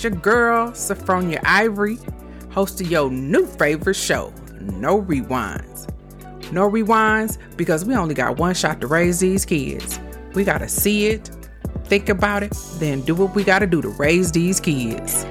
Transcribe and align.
It's 0.00 0.04
your 0.04 0.18
girl, 0.18 0.70
Sophronia 0.70 1.42
Ivory, 1.44 1.98
host 2.52 2.80
of 2.80 2.90
your 2.90 3.10
new 3.10 3.44
favorite 3.44 3.96
show, 3.96 4.32
No 4.58 5.02
Rewinds. 5.02 5.92
No 6.50 6.70
Rewinds 6.70 7.36
because 7.58 7.84
we 7.84 7.94
only 7.94 8.14
got 8.14 8.38
one 8.38 8.54
shot 8.54 8.80
to 8.80 8.86
raise 8.86 9.20
these 9.20 9.44
kids. 9.44 10.00
We 10.32 10.42
gotta 10.42 10.70
see 10.70 11.08
it, 11.08 11.28
think 11.84 12.08
about 12.08 12.42
it, 12.42 12.56
then 12.78 13.02
do 13.02 13.14
what 13.14 13.34
we 13.34 13.44
gotta 13.44 13.66
do 13.66 13.82
to 13.82 13.90
raise 13.90 14.32
these 14.32 14.58
kids. 14.58 15.26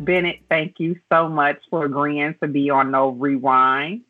Bennett, 0.00 0.40
thank 0.48 0.80
you 0.80 0.98
so 1.12 1.28
much 1.28 1.58
for 1.68 1.84
agreeing 1.84 2.36
to 2.40 2.48
be 2.48 2.70
on 2.70 2.90
No 2.90 3.10
Rewind. 3.10 4.00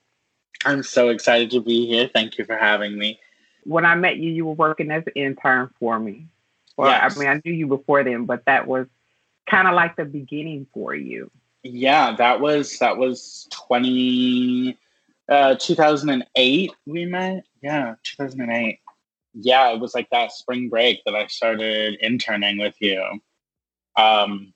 I'm 0.64 0.84
so 0.84 1.08
excited 1.08 1.50
to 1.50 1.60
be 1.60 1.88
here. 1.88 2.08
Thank 2.14 2.38
you 2.38 2.44
for 2.44 2.56
having 2.56 2.96
me. 2.96 3.18
When 3.64 3.84
I 3.84 3.96
met 3.96 4.18
you, 4.18 4.30
you 4.30 4.46
were 4.46 4.54
working 4.54 4.92
as 4.92 5.02
an 5.08 5.14
intern 5.16 5.68
for 5.80 5.98
me. 5.98 6.28
Well, 6.76 6.90
yes. 6.90 7.16
I 7.16 7.18
mean, 7.18 7.28
I 7.28 7.40
knew 7.44 7.52
you 7.52 7.66
before 7.66 8.04
then, 8.04 8.24
but 8.24 8.44
that 8.46 8.68
was 8.68 8.86
kind 9.48 9.68
of 9.68 9.74
like 9.74 9.96
the 9.96 10.04
beginning 10.04 10.66
for 10.72 10.94
you. 10.94 11.30
Yeah, 11.62 12.14
that 12.16 12.40
was 12.40 12.78
that 12.78 12.98
was 12.98 13.48
20 13.50 14.76
uh 15.28 15.54
2008 15.56 16.72
we 16.86 17.06
met. 17.06 17.44
Yeah, 17.62 17.94
2008. 18.04 18.78
Yeah, 19.32 19.72
it 19.72 19.80
was 19.80 19.94
like 19.94 20.10
that 20.10 20.32
spring 20.32 20.68
break 20.68 21.02
that 21.04 21.14
I 21.14 21.26
started 21.26 21.96
interning 22.00 22.58
with 22.58 22.74
you. 22.80 23.02
Um 23.96 24.52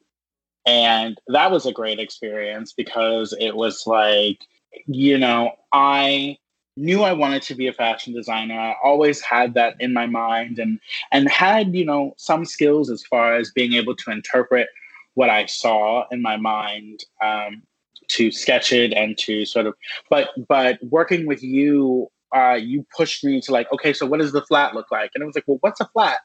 and 0.67 1.19
that 1.29 1.51
was 1.51 1.65
a 1.65 1.73
great 1.73 1.99
experience 1.99 2.75
because 2.75 3.35
it 3.41 3.57
was 3.57 3.87
like 3.87 4.41
you 4.87 5.19
know, 5.19 5.53
I 5.73 6.37
knew 6.79 7.03
I 7.03 7.13
wanted 7.13 7.43
to 7.43 7.55
be 7.55 7.67
a 7.67 7.73
fashion 7.73 8.15
designer. 8.15 8.59
I 8.59 8.75
always 8.83 9.21
had 9.21 9.55
that 9.55 9.75
in 9.81 9.93
my 9.93 10.07
mind 10.07 10.59
and 10.59 10.81
and 11.11 11.29
had, 11.29 11.75
you 11.75 11.85
know, 11.85 12.15
some 12.17 12.45
skills 12.45 12.91
as 12.91 13.03
far 13.05 13.35
as 13.35 13.51
being 13.51 13.75
able 13.75 13.97
to 13.97 14.11
interpret 14.11 14.69
what 15.15 15.29
I 15.29 15.47
saw 15.47 16.05
in 16.13 16.23
my 16.23 16.37
mind 16.37 17.05
um, 17.23 17.63
to 18.09 18.31
sketch 18.31 18.73
it 18.73 18.93
and 18.93 19.19
to 19.19 19.45
sort 19.45 19.67
of 19.67 19.75
but 20.09 20.31
but 20.47 20.79
working 20.85 21.27
with 21.27 21.43
you 21.43 22.09
uh, 22.35 22.55
you 22.55 22.87
pushed 22.97 23.25
me 23.25 23.41
to 23.41 23.53
like 23.53 23.71
okay 23.73 23.93
so 23.93 24.07
what 24.07 24.21
does 24.21 24.33
the 24.33 24.43
flat 24.43 24.75
look 24.75 24.91
like? 24.91 25.11
And 25.15 25.23
it 25.23 25.27
was 25.27 25.35
like 25.35 25.45
well 25.47 25.59
what's 25.61 25.81
a 25.81 25.87
flat? 25.87 26.21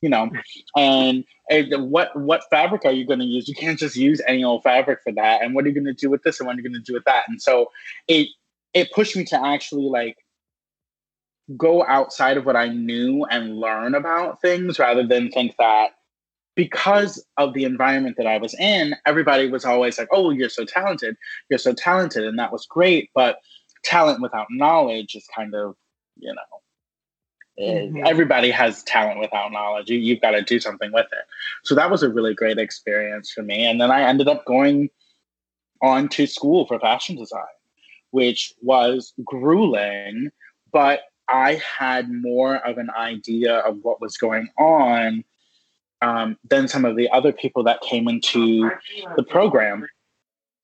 You 0.00 0.08
know 0.08 0.30
and, 0.76 1.24
and 1.50 1.90
what 1.90 2.18
what 2.18 2.42
fabric 2.50 2.86
are 2.86 2.92
you 2.92 3.06
going 3.06 3.18
to 3.18 3.26
use? 3.26 3.46
You 3.46 3.54
can't 3.54 3.78
just 3.78 3.96
use 3.96 4.22
any 4.26 4.42
old 4.42 4.62
fabric 4.62 5.00
for 5.04 5.12
that. 5.12 5.42
And 5.42 5.54
what 5.54 5.64
are 5.64 5.68
you 5.68 5.74
going 5.74 5.84
to 5.84 5.92
do 5.92 6.08
with 6.08 6.22
this? 6.22 6.40
And 6.40 6.46
what 6.46 6.56
are 6.56 6.60
you 6.60 6.68
going 6.68 6.80
to 6.80 6.80
do 6.80 6.94
with 6.94 7.04
that? 7.04 7.24
And 7.28 7.42
so 7.42 7.70
it 8.08 8.28
it 8.74 8.92
pushed 8.92 9.16
me 9.16 9.24
to 9.24 9.46
actually 9.46 9.88
like 9.88 10.16
go 11.56 11.84
outside 11.86 12.36
of 12.36 12.46
what 12.46 12.56
I 12.56 12.68
knew 12.68 13.24
and 13.30 13.58
learn 13.58 13.94
about 13.94 14.40
things 14.40 14.78
rather 14.78 15.06
than 15.06 15.30
think 15.30 15.56
that 15.58 15.90
because 16.54 17.24
of 17.36 17.54
the 17.54 17.64
environment 17.64 18.16
that 18.18 18.26
I 18.26 18.38
was 18.38 18.54
in, 18.58 18.94
everybody 19.06 19.48
was 19.48 19.64
always 19.64 19.98
like, 19.98 20.08
oh, 20.12 20.30
you're 20.30 20.48
so 20.48 20.64
talented. 20.64 21.16
You're 21.48 21.58
so 21.58 21.72
talented. 21.72 22.24
And 22.24 22.38
that 22.38 22.52
was 22.52 22.66
great. 22.66 23.10
But 23.14 23.38
talent 23.84 24.20
without 24.20 24.46
knowledge 24.50 25.14
is 25.14 25.26
kind 25.34 25.54
of, 25.54 25.74
you 26.18 26.34
know, 26.34 27.62
eh, 27.64 27.86
mm-hmm. 27.86 28.02
everybody 28.04 28.50
has 28.50 28.82
talent 28.82 29.20
without 29.20 29.52
knowledge. 29.52 29.88
You, 29.88 29.98
you've 29.98 30.20
got 30.20 30.32
to 30.32 30.42
do 30.42 30.60
something 30.60 30.92
with 30.92 31.06
it. 31.06 31.24
So 31.64 31.74
that 31.74 31.90
was 31.90 32.02
a 32.02 32.10
really 32.10 32.34
great 32.34 32.58
experience 32.58 33.30
for 33.30 33.42
me. 33.42 33.64
And 33.64 33.80
then 33.80 33.90
I 33.90 34.02
ended 34.02 34.28
up 34.28 34.44
going 34.44 34.90
on 35.82 36.08
to 36.10 36.26
school 36.26 36.66
for 36.66 36.78
fashion 36.78 37.16
design 37.16 37.44
which 38.10 38.54
was 38.62 39.12
grueling, 39.24 40.30
but 40.72 41.02
I 41.28 41.54
had 41.78 42.10
more 42.10 42.56
of 42.56 42.78
an 42.78 42.90
idea 42.90 43.58
of 43.58 43.78
what 43.82 44.00
was 44.00 44.16
going 44.16 44.48
on 44.58 45.24
um, 46.02 46.36
than 46.48 46.66
some 46.66 46.84
of 46.84 46.96
the 46.96 47.08
other 47.10 47.32
people 47.32 47.62
that 47.64 47.80
came 47.82 48.08
into 48.08 48.70
the 49.16 49.22
program. 49.22 49.86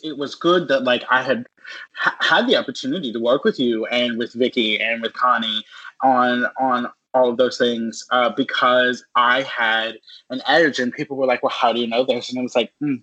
It 0.03 0.19
was 0.19 0.35
good 0.35 0.69
that 0.69 0.85
like 0.85 1.05
I 1.11 1.23
had 1.23 1.47
ha- 1.95 2.17
had 2.21 2.49
the 2.49 2.57
opportunity 2.57 3.13
to 3.13 3.21
work 3.21 3.45
with 3.45 3.59
you 3.59 3.87
and 3.87 4.19
with 4.19 4.33
Vicky 4.33 4.81
and 4.81 5.01
with 5.03 5.13
Connie 5.13 5.65
on 6.03 6.47
on 6.61 6.89
all 7.15 7.31
of 7.31 7.39
those 7.39 7.57
things 7.57 8.05
uh, 8.11 8.31
because 8.37 9.05
I 9.15 9.43
had 9.43 9.99
an 10.29 10.43
edge 10.47 10.79
and 10.79 10.93
people 10.93 11.17
were 11.17 11.27
like, 11.27 11.43
"Well, 11.43 11.51
how 11.51 11.73
do 11.73 11.81
you 11.81 11.87
know 11.87 12.05
this?" 12.05 12.29
And 12.29 12.39
it 12.39 12.43
was 12.43 12.55
like, 12.55 12.73
mm, 12.83 13.03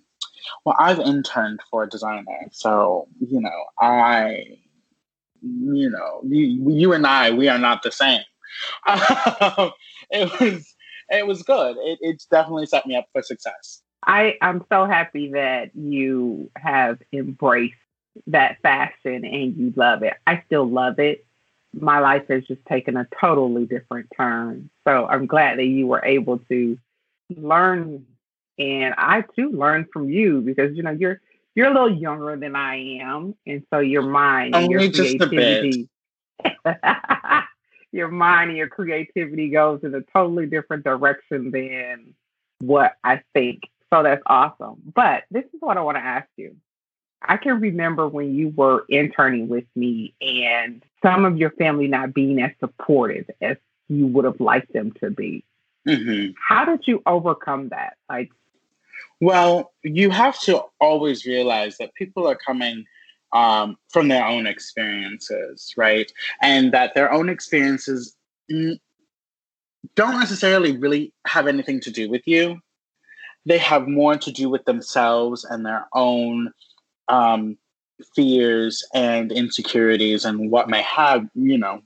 well, 0.64 0.76
I've 0.78 1.00
interned 1.00 1.60
for 1.70 1.84
a 1.84 1.88
designer, 1.88 2.48
so 2.52 3.08
you 3.20 3.40
know, 3.40 3.64
I, 3.80 4.58
you 5.42 5.90
know, 5.90 6.20
you, 6.24 6.70
you 6.70 6.92
and 6.92 7.06
I, 7.06 7.30
we 7.30 7.48
are 7.48 7.58
not 7.58 7.82
the 7.82 7.92
same. 7.92 8.22
Um, 8.86 9.72
it 10.10 10.40
was, 10.40 10.74
it 11.08 11.26
was 11.26 11.42
good. 11.42 11.76
It, 11.78 11.98
it's 12.02 12.26
definitely 12.26 12.66
set 12.66 12.86
me 12.86 12.94
up 12.94 13.06
for 13.12 13.20
success. 13.20 13.82
I 14.06 14.36
I'm 14.42 14.64
so 14.68 14.86
happy 14.86 15.32
that 15.32 15.74
you 15.74 16.50
have 16.56 16.98
embraced 17.12 17.74
that 18.26 18.60
fashion 18.62 19.24
and 19.24 19.56
you 19.56 19.72
love 19.76 20.02
it. 20.02 20.14
I 20.26 20.42
still 20.46 20.68
love 20.68 20.98
it. 20.98 21.26
My 21.72 21.98
life 21.98 22.28
has 22.28 22.44
just 22.44 22.64
taken 22.66 22.96
a 22.96 23.08
totally 23.20 23.66
different 23.66 24.08
turn. 24.16 24.70
So 24.86 25.06
I'm 25.06 25.26
glad 25.26 25.58
that 25.58 25.64
you 25.64 25.86
were 25.86 26.04
able 26.04 26.38
to 26.50 26.78
learn 27.36 28.06
and 28.58 28.94
I 28.96 29.24
too 29.36 29.50
learned 29.50 29.86
from 29.92 30.08
you 30.08 30.40
because 30.40 30.76
you 30.76 30.82
know 30.82 30.90
you're 30.90 31.20
you're 31.54 31.68
a 31.68 31.72
little 31.72 31.96
younger 31.96 32.36
than 32.36 32.56
I 32.56 33.00
am, 33.00 33.34
and 33.46 33.64
so 33.70 33.78
your 33.78 34.02
mind 34.02 34.54
and 34.54 34.70
your 34.70 34.90
creativity, 34.90 35.88
your 37.92 38.08
mind 38.08 38.50
and 38.50 38.58
your 38.58 38.68
creativity 38.68 39.50
goes 39.50 39.80
in 39.82 39.94
a 39.94 40.00
totally 40.12 40.46
different 40.46 40.84
direction 40.84 41.50
than 41.50 42.14
what 42.60 42.96
I 43.04 43.22
think. 43.32 43.62
So 43.92 44.02
that's 44.02 44.22
awesome. 44.26 44.82
But 44.94 45.24
this 45.30 45.44
is 45.44 45.60
what 45.60 45.76
I 45.76 45.82
want 45.82 45.96
to 45.96 46.02
ask 46.02 46.28
you. 46.36 46.56
I 47.26 47.36
can 47.36 47.60
remember 47.60 48.08
when 48.08 48.34
you 48.34 48.48
were 48.48 48.84
interning 48.88 49.48
with 49.48 49.64
me 49.74 50.14
and 50.20 50.82
some 51.02 51.24
of 51.24 51.38
your 51.38 51.50
family 51.50 51.86
not 51.86 52.12
being 52.12 52.42
as 52.42 52.50
supportive 52.60 53.30
as 53.40 53.56
you 53.88 54.06
would 54.08 54.24
have 54.24 54.40
liked 54.40 54.72
them 54.72 54.92
to 55.00 55.10
be. 55.10 55.44
Mm-hmm. 55.86 56.32
How 56.36 56.64
did 56.64 56.86
you 56.86 57.02
overcome 57.06 57.68
that? 57.68 57.96
Like, 58.08 58.30
well, 59.24 59.72
you 59.82 60.10
have 60.10 60.38
to 60.40 60.62
always 60.80 61.24
realize 61.24 61.78
that 61.78 61.94
people 61.94 62.26
are 62.26 62.36
coming 62.36 62.84
um, 63.32 63.76
from 63.90 64.08
their 64.08 64.26
own 64.26 64.46
experiences, 64.46 65.72
right? 65.78 66.12
And 66.42 66.72
that 66.72 66.94
their 66.94 67.10
own 67.10 67.30
experiences 67.30 68.14
don't 68.50 70.20
necessarily 70.20 70.76
really 70.76 71.14
have 71.26 71.46
anything 71.46 71.80
to 71.80 71.90
do 71.90 72.10
with 72.10 72.20
you. 72.26 72.60
They 73.46 73.56
have 73.56 73.88
more 73.88 74.18
to 74.18 74.30
do 74.30 74.50
with 74.50 74.66
themselves 74.66 75.42
and 75.44 75.64
their 75.64 75.86
own 75.94 76.52
um, 77.08 77.56
fears 78.14 78.86
and 78.92 79.32
insecurities 79.32 80.26
and 80.26 80.50
what 80.50 80.68
may 80.68 80.82
have, 80.82 81.26
you 81.34 81.56
know. 81.56 81.80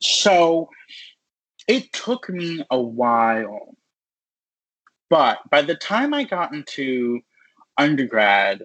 So 0.00 0.70
it 1.68 1.92
took 1.92 2.28
me 2.28 2.64
a 2.68 2.80
while 2.80 3.76
but 5.10 5.38
by 5.50 5.62
the 5.62 5.74
time 5.74 6.14
I 6.14 6.24
got 6.24 6.54
into 6.54 7.20
undergrad, 7.76 8.64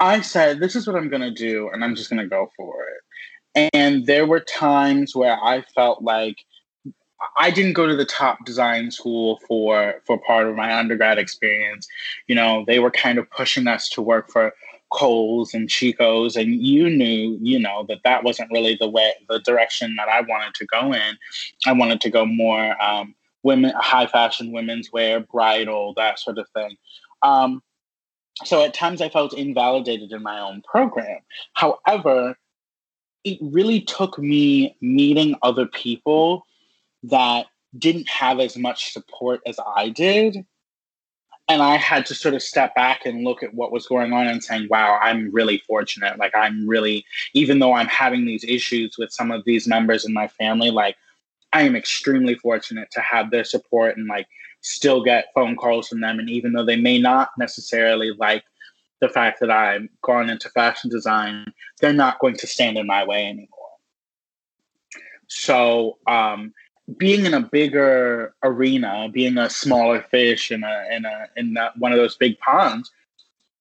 I 0.00 0.20
said, 0.20 0.60
this 0.60 0.76
is 0.76 0.86
what 0.86 0.96
I'm 0.96 1.08
going 1.08 1.22
to 1.22 1.30
do, 1.30 1.70
and 1.72 1.82
I'm 1.82 1.94
just 1.94 2.10
going 2.10 2.22
to 2.22 2.28
go 2.28 2.50
for 2.56 2.74
it. 2.88 3.70
And 3.72 4.06
there 4.06 4.26
were 4.26 4.40
times 4.40 5.16
where 5.16 5.38
I 5.42 5.62
felt 5.74 6.02
like 6.02 6.36
I 7.38 7.50
didn't 7.50 7.72
go 7.72 7.86
to 7.86 7.96
the 7.96 8.04
top 8.04 8.44
design 8.44 8.90
school 8.90 9.40
for 9.48 10.02
for 10.06 10.18
part 10.18 10.46
of 10.46 10.54
my 10.54 10.76
undergrad 10.78 11.18
experience. 11.18 11.88
You 12.26 12.34
know, 12.34 12.64
they 12.66 12.78
were 12.78 12.90
kind 12.90 13.18
of 13.18 13.30
pushing 13.30 13.66
us 13.66 13.88
to 13.90 14.02
work 14.02 14.30
for 14.30 14.52
Kohl's 14.92 15.54
and 15.54 15.68
Chico's, 15.68 16.36
and 16.36 16.54
you 16.54 16.90
knew, 16.90 17.38
you 17.40 17.58
know, 17.58 17.86
that 17.88 18.00
that 18.04 18.24
wasn't 18.24 18.50
really 18.52 18.76
the 18.78 18.88
way, 18.88 19.12
the 19.28 19.40
direction 19.40 19.96
that 19.96 20.08
I 20.08 20.20
wanted 20.20 20.54
to 20.54 20.66
go 20.66 20.92
in. 20.92 21.16
I 21.66 21.72
wanted 21.72 22.00
to 22.02 22.10
go 22.10 22.26
more 22.26 22.80
um, 22.82 23.14
women, 23.46 23.72
high 23.76 24.06
fashion 24.06 24.52
women's 24.52 24.92
wear, 24.92 25.20
bridal, 25.20 25.94
that 25.96 26.18
sort 26.18 26.38
of 26.38 26.46
thing. 26.50 26.76
Um, 27.22 27.62
so 28.44 28.62
at 28.62 28.74
times 28.74 29.00
I 29.00 29.08
felt 29.08 29.32
invalidated 29.32 30.12
in 30.12 30.22
my 30.22 30.38
own 30.40 30.62
program. 30.62 31.20
However, 31.54 32.36
it 33.24 33.38
really 33.40 33.80
took 33.80 34.18
me 34.18 34.76
meeting 34.80 35.36
other 35.42 35.66
people 35.66 36.44
that 37.04 37.46
didn't 37.78 38.08
have 38.08 38.40
as 38.40 38.56
much 38.56 38.92
support 38.92 39.40
as 39.46 39.58
I 39.76 39.88
did. 39.88 40.44
And 41.48 41.62
I 41.62 41.76
had 41.76 42.04
to 42.06 42.14
sort 42.14 42.34
of 42.34 42.42
step 42.42 42.74
back 42.74 43.06
and 43.06 43.22
look 43.24 43.42
at 43.42 43.54
what 43.54 43.70
was 43.70 43.86
going 43.86 44.12
on 44.12 44.26
and 44.26 44.42
saying, 44.42 44.66
wow, 44.68 44.98
I'm 45.00 45.30
really 45.30 45.62
fortunate. 45.66 46.18
Like, 46.18 46.34
I'm 46.34 46.66
really, 46.66 47.04
even 47.34 47.60
though 47.60 47.74
I'm 47.74 47.86
having 47.86 48.26
these 48.26 48.44
issues 48.44 48.96
with 48.98 49.12
some 49.12 49.30
of 49.30 49.44
these 49.44 49.66
members 49.66 50.04
in 50.04 50.12
my 50.12 50.26
family, 50.26 50.70
like, 50.70 50.96
I 51.56 51.62
am 51.62 51.74
extremely 51.74 52.34
fortunate 52.34 52.90
to 52.90 53.00
have 53.00 53.30
their 53.30 53.44
support 53.44 53.96
and 53.96 54.06
like 54.06 54.28
still 54.60 55.02
get 55.02 55.32
phone 55.34 55.56
calls 55.56 55.88
from 55.88 56.02
them. 56.02 56.18
And 56.18 56.28
even 56.28 56.52
though 56.52 56.66
they 56.66 56.76
may 56.76 56.98
not 56.98 57.30
necessarily 57.38 58.12
like 58.18 58.44
the 59.00 59.08
fact 59.08 59.40
that 59.40 59.50
I'm 59.50 59.88
gone 60.02 60.28
into 60.28 60.50
fashion 60.50 60.90
design, 60.90 61.46
they're 61.80 61.94
not 61.94 62.18
going 62.18 62.36
to 62.36 62.46
stand 62.46 62.76
in 62.76 62.86
my 62.86 63.06
way 63.06 63.24
anymore. 63.24 63.48
So 65.28 65.96
um, 66.06 66.52
being 66.98 67.24
in 67.24 67.32
a 67.32 67.40
bigger 67.40 68.34
arena, 68.42 69.08
being 69.10 69.38
a 69.38 69.48
smaller 69.48 70.02
fish 70.10 70.50
in 70.50 70.62
a 70.62 70.86
in 70.92 71.06
a 71.06 71.26
in 71.36 71.56
one 71.78 71.92
of 71.92 71.96
those 71.96 72.16
big 72.16 72.38
ponds, 72.40 72.90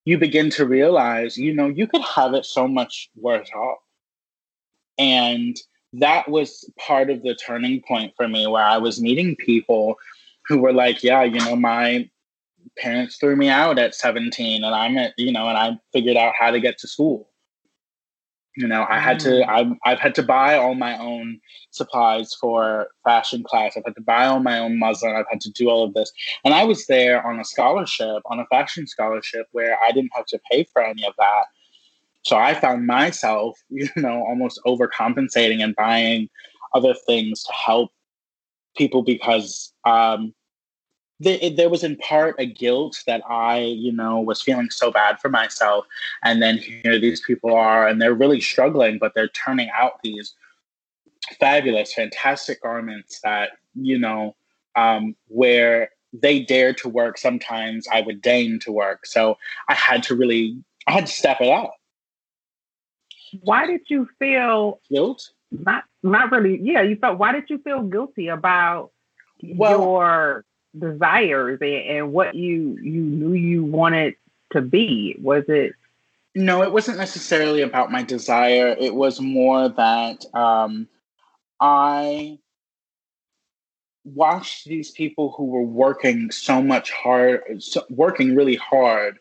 you 0.03 0.17
begin 0.17 0.49
to 0.49 0.65
realize, 0.65 1.37
you 1.37 1.53
know, 1.53 1.69
you 1.69 1.87
could 1.87 2.03
have 2.03 2.33
it 2.33 2.45
so 2.45 2.67
much 2.67 3.09
worse 3.15 3.49
off. 3.55 3.79
And 4.97 5.55
that 5.99 6.29
was 6.29 6.69
part 6.77 7.09
of 7.09 7.23
the 7.23 7.35
turning 7.35 7.81
point 7.87 8.13
for 8.15 8.27
me 8.27 8.47
where 8.47 8.63
I 8.63 8.77
was 8.77 9.01
meeting 9.01 9.35
people 9.35 9.95
who 10.47 10.59
were 10.59 10.73
like, 10.73 11.03
yeah, 11.03 11.23
you 11.23 11.39
know, 11.39 11.55
my 11.55 12.09
parents 12.77 13.17
threw 13.17 13.35
me 13.35 13.49
out 13.49 13.79
at 13.79 13.95
17 13.95 14.63
and 14.63 14.75
I'm 14.75 14.97
at, 14.97 15.13
you 15.17 15.31
know, 15.31 15.47
and 15.47 15.57
I 15.57 15.79
figured 15.93 16.17
out 16.17 16.33
how 16.37 16.51
to 16.51 16.59
get 16.59 16.77
to 16.79 16.87
school. 16.87 17.29
You 18.57 18.67
know, 18.67 18.85
I 18.89 18.99
had 18.99 19.19
to, 19.21 19.29
mm. 19.29 19.49
I've, 19.49 19.73
I've 19.85 19.99
had 19.99 20.15
to 20.15 20.23
buy 20.23 20.57
all 20.57 20.75
my 20.75 20.97
own 20.97 21.41
supplies 21.71 22.33
for 22.39 22.87
fashion 23.03 23.43
class. 23.43 23.75
I've 23.75 23.83
had 23.83 23.95
to 23.95 24.01
buy 24.01 24.27
all 24.27 24.39
my 24.39 24.59
own 24.59 24.79
muslin. 24.79 25.13
I've 25.13 25.25
had 25.29 25.41
to 25.41 25.51
do 25.51 25.69
all 25.69 25.83
of 25.83 25.93
this. 25.93 26.11
And 26.45 26.53
I 26.53 26.63
was 26.63 26.85
there 26.87 27.25
on 27.25 27.39
a 27.39 27.43
scholarship, 27.43 28.21
on 28.25 28.39
a 28.39 28.45
fashion 28.45 28.87
scholarship, 28.87 29.47
where 29.51 29.77
I 29.85 29.91
didn't 29.91 30.11
have 30.15 30.25
to 30.27 30.39
pay 30.49 30.63
for 30.71 30.81
any 30.81 31.05
of 31.05 31.13
that. 31.17 31.43
So 32.25 32.37
I 32.37 32.55
found 32.55 32.87
myself, 32.87 33.57
you 33.69 33.87
know, 33.95 34.23
almost 34.23 34.59
overcompensating 34.65 35.63
and 35.63 35.75
buying 35.75 36.29
other 36.73 36.93
things 37.07 37.43
to 37.43 37.53
help 37.53 37.91
people 38.75 39.03
because 39.03 39.71
um, 39.85 40.33
there 41.19 41.69
was 41.69 41.83
in 41.83 41.95
part 41.97 42.35
a 42.39 42.45
guilt 42.45 43.01
that 43.07 43.21
I, 43.29 43.59
you 43.59 43.93
know, 43.93 44.19
was 44.19 44.41
feeling 44.41 44.69
so 44.69 44.91
bad 44.91 45.19
for 45.21 45.29
myself. 45.29 45.85
And 46.23 46.41
then 46.41 46.57
here 46.57 46.99
these 46.99 47.21
people 47.21 47.53
are, 47.55 47.87
and 47.87 48.01
they're 48.01 48.13
really 48.13 48.41
struggling, 48.41 48.97
but 48.97 49.13
they're 49.15 49.29
turning 49.29 49.69
out 49.77 50.01
these 50.03 50.33
fabulous, 51.39 51.93
fantastic 51.93 52.61
garments 52.61 53.21
that, 53.23 53.51
you 53.75 53.97
know, 53.97 54.35
um, 54.75 55.15
where 55.27 55.89
they 56.11 56.41
dare 56.41 56.73
to 56.73 56.89
work, 56.89 57.17
sometimes 57.17 57.87
I 57.87 58.01
would 58.01 58.21
deign 58.21 58.59
to 58.59 58.71
work. 58.71 59.05
So 59.05 59.37
I 59.69 59.73
had 59.73 60.03
to 60.03 60.15
really, 60.15 60.57
I 60.87 60.91
had 60.91 61.05
to 61.05 61.11
step 61.11 61.39
it 61.39 61.49
up. 61.49 61.75
Why 63.43 63.67
did 63.67 63.81
you 63.87 64.07
feel 64.19 64.79
guilt? 64.89 65.29
Not, 65.51 65.83
not 66.03 66.31
really. 66.31 66.59
Yeah, 66.61 66.81
you 66.81 66.95
felt. 66.95 67.17
Why 67.17 67.31
did 67.31 67.49
you 67.49 67.59
feel 67.59 67.83
guilty 67.83 68.27
about 68.27 68.91
well, 69.43 69.79
your 69.79 70.45
desires 70.77 71.59
and, 71.61 71.71
and 71.71 72.13
what 72.13 72.35
you 72.35 72.77
you 72.81 73.01
knew 73.01 73.33
you 73.33 73.63
wanted 73.63 74.15
to 74.51 74.61
be? 74.61 75.15
Was 75.21 75.43
it? 75.47 75.73
No, 76.35 76.63
it 76.63 76.71
wasn't 76.71 76.97
necessarily 76.97 77.61
about 77.61 77.91
my 77.91 78.03
desire. 78.03 78.75
It 78.77 78.93
was 78.93 79.21
more 79.21 79.69
that 79.69 80.25
um, 80.33 80.87
I 81.59 82.39
watched 84.05 84.65
these 84.65 84.91
people 84.91 85.33
who 85.35 85.45
were 85.45 85.63
working 85.63 86.31
so 86.31 86.61
much 86.61 86.91
hard, 86.91 87.41
so, 87.61 87.83
working 87.89 88.35
really 88.35 88.55
hard 88.55 89.17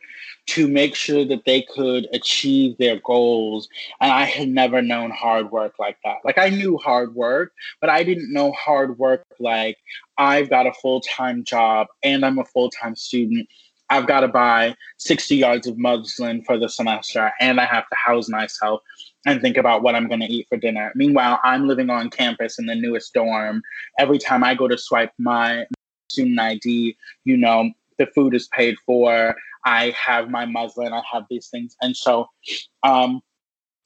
to 0.46 0.68
make 0.68 0.94
sure 0.94 1.24
that 1.24 1.44
they 1.46 1.62
could 1.62 2.06
achieve 2.12 2.76
their 2.78 3.00
goals. 3.00 3.68
And 4.00 4.12
I 4.12 4.24
had 4.24 4.48
never 4.48 4.82
known 4.82 5.10
hard 5.10 5.50
work 5.50 5.74
like 5.78 5.96
that. 6.04 6.18
Like 6.24 6.38
I 6.38 6.50
knew 6.50 6.76
hard 6.76 7.14
work, 7.14 7.52
but 7.80 7.88
I 7.88 8.04
didn't 8.04 8.32
know 8.32 8.52
hard 8.52 8.98
work 8.98 9.24
like 9.40 9.78
I've 10.18 10.50
got 10.50 10.66
a 10.66 10.72
full 10.72 11.00
time 11.00 11.44
job 11.44 11.86
and 12.02 12.24
I'm 12.24 12.38
a 12.38 12.44
full 12.44 12.70
time 12.70 12.94
student. 12.94 13.48
I've 13.90 14.06
got 14.06 14.20
to 14.20 14.28
buy 14.28 14.76
60 14.98 15.36
yards 15.36 15.66
of 15.66 15.76
muslin 15.76 16.42
for 16.42 16.58
the 16.58 16.68
semester 16.68 17.32
and 17.38 17.60
I 17.60 17.66
have 17.66 17.88
to 17.90 17.96
house 17.96 18.28
myself 18.28 18.80
and 19.26 19.40
think 19.40 19.56
about 19.56 19.82
what 19.82 19.94
I'm 19.94 20.08
going 20.08 20.20
to 20.20 20.32
eat 20.32 20.46
for 20.48 20.56
dinner. 20.56 20.92
Meanwhile, 20.94 21.40
I'm 21.44 21.66
living 21.66 21.90
on 21.90 22.10
campus 22.10 22.58
in 22.58 22.66
the 22.66 22.74
newest 22.74 23.14
dorm. 23.14 23.62
Every 23.98 24.18
time 24.18 24.44
I 24.44 24.54
go 24.54 24.68
to 24.68 24.76
swipe 24.76 25.12
my 25.18 25.66
student 26.10 26.38
ID, 26.38 26.96
you 27.24 27.36
know, 27.36 27.70
the 27.98 28.06
food 28.06 28.34
is 28.34 28.48
paid 28.48 28.76
for. 28.84 29.34
I 29.64 29.90
have 29.90 30.28
my 30.28 30.44
muslin, 30.44 30.92
I 30.92 31.02
have 31.10 31.24
these 31.30 31.48
things. 31.48 31.74
And 31.80 31.96
so 31.96 32.26
um, 32.82 33.22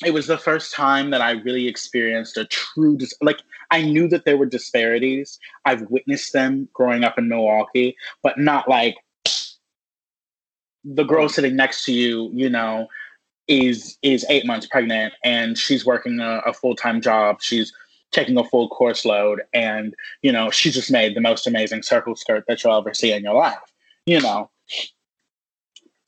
it 0.04 0.12
was 0.12 0.26
the 0.26 0.38
first 0.38 0.72
time 0.72 1.10
that 1.10 1.20
I 1.20 1.32
really 1.32 1.68
experienced 1.68 2.36
a 2.36 2.44
true, 2.46 2.96
dis- 2.96 3.14
like, 3.20 3.40
I 3.70 3.82
knew 3.82 4.08
that 4.08 4.24
there 4.24 4.36
were 4.36 4.46
disparities. 4.46 5.38
I've 5.64 5.82
witnessed 5.82 6.32
them 6.32 6.68
growing 6.72 7.04
up 7.04 7.18
in 7.18 7.28
Milwaukee, 7.28 7.96
but 8.22 8.38
not 8.38 8.68
like 8.68 8.96
the 10.84 11.04
girl 11.04 11.28
sitting 11.28 11.56
next 11.56 11.84
to 11.84 11.92
you, 11.92 12.30
you 12.32 12.48
know, 12.48 12.88
is 13.48 13.98
is 14.02 14.26
eight 14.28 14.46
months 14.46 14.66
pregnant 14.66 15.14
and 15.24 15.56
she's 15.58 15.84
working 15.84 16.20
a, 16.20 16.42
a 16.46 16.52
full-time 16.52 17.00
job. 17.00 17.40
She's 17.40 17.72
taking 18.10 18.38
a 18.38 18.44
full 18.44 18.68
course 18.68 19.04
load 19.04 19.42
and 19.52 19.94
you 20.22 20.32
know 20.32 20.50
she 20.50 20.70
just 20.70 20.90
made 20.90 21.14
the 21.14 21.20
most 21.20 21.46
amazing 21.46 21.82
circle 21.82 22.16
skirt 22.16 22.44
that 22.48 22.64
you'll 22.64 22.74
ever 22.74 22.94
see 22.94 23.12
in 23.12 23.22
your 23.22 23.34
life 23.34 23.58
you 24.06 24.18
know 24.18 24.48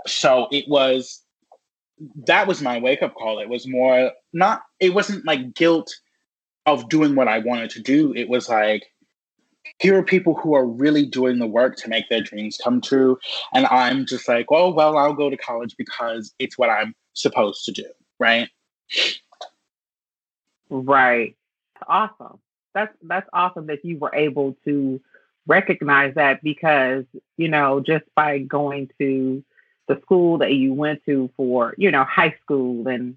so 0.07 0.49
it 0.51 0.67
was 0.67 1.23
that 2.27 2.47
was 2.47 2.63
my 2.63 2.79
wake 2.79 3.03
up 3.03 3.15
call. 3.15 3.39
It 3.39 3.49
was 3.49 3.67
more 3.67 4.13
not 4.33 4.63
it 4.79 4.95
wasn't 4.95 5.27
like 5.27 5.55
guilt 5.55 5.95
of 6.67 6.89
doing 6.89 7.15
what 7.15 7.29
I 7.29 7.39
wanted 7.39 7.71
to 7.71 7.81
do. 7.81 8.15
It 8.15 8.29
was 8.29 8.49
like 8.49 8.87
here 9.79 9.99
are 9.99 10.03
people 10.03 10.35
who 10.35 10.55
are 10.55 10.67
really 10.67 11.05
doing 11.05 11.39
the 11.39 11.47
work 11.47 11.77
to 11.77 11.89
make 11.89 12.09
their 12.09 12.23
dreams 12.23 12.59
come 12.63 12.81
true 12.81 13.19
and 13.53 13.67
I'm 13.67 14.07
just 14.07 14.27
like, 14.27 14.47
"Oh, 14.51 14.73
well, 14.73 14.97
I'll 14.97 15.13
go 15.13 15.31
to 15.31 15.37
college 15.37 15.75
because 15.77 16.35
it's 16.39 16.57
what 16.57 16.71
I'm 16.71 16.95
supposed 17.13 17.65
to 17.67 17.73
do." 17.73 17.87
Right? 18.19 18.49
Right. 20.69 21.37
Awesome. 21.87 22.39
That's 22.75 22.95
that's 23.03 23.29
awesome 23.33 23.67
that 23.67 23.85
you 23.85 23.99
were 23.99 24.15
able 24.15 24.57
to 24.65 25.01
recognize 25.47 26.15
that 26.15 26.43
because, 26.43 27.05
you 27.37 27.49
know, 27.49 27.81
just 27.81 28.05
by 28.15 28.39
going 28.39 28.91
to 28.99 29.43
the 29.89 29.99
school 30.03 30.39
that 30.39 30.53
you 30.53 30.73
went 30.73 31.05
to 31.07 31.31
for, 31.37 31.75
you 31.77 31.91
know, 31.91 32.05
high 32.05 32.37
school 32.43 32.87
and, 32.87 33.17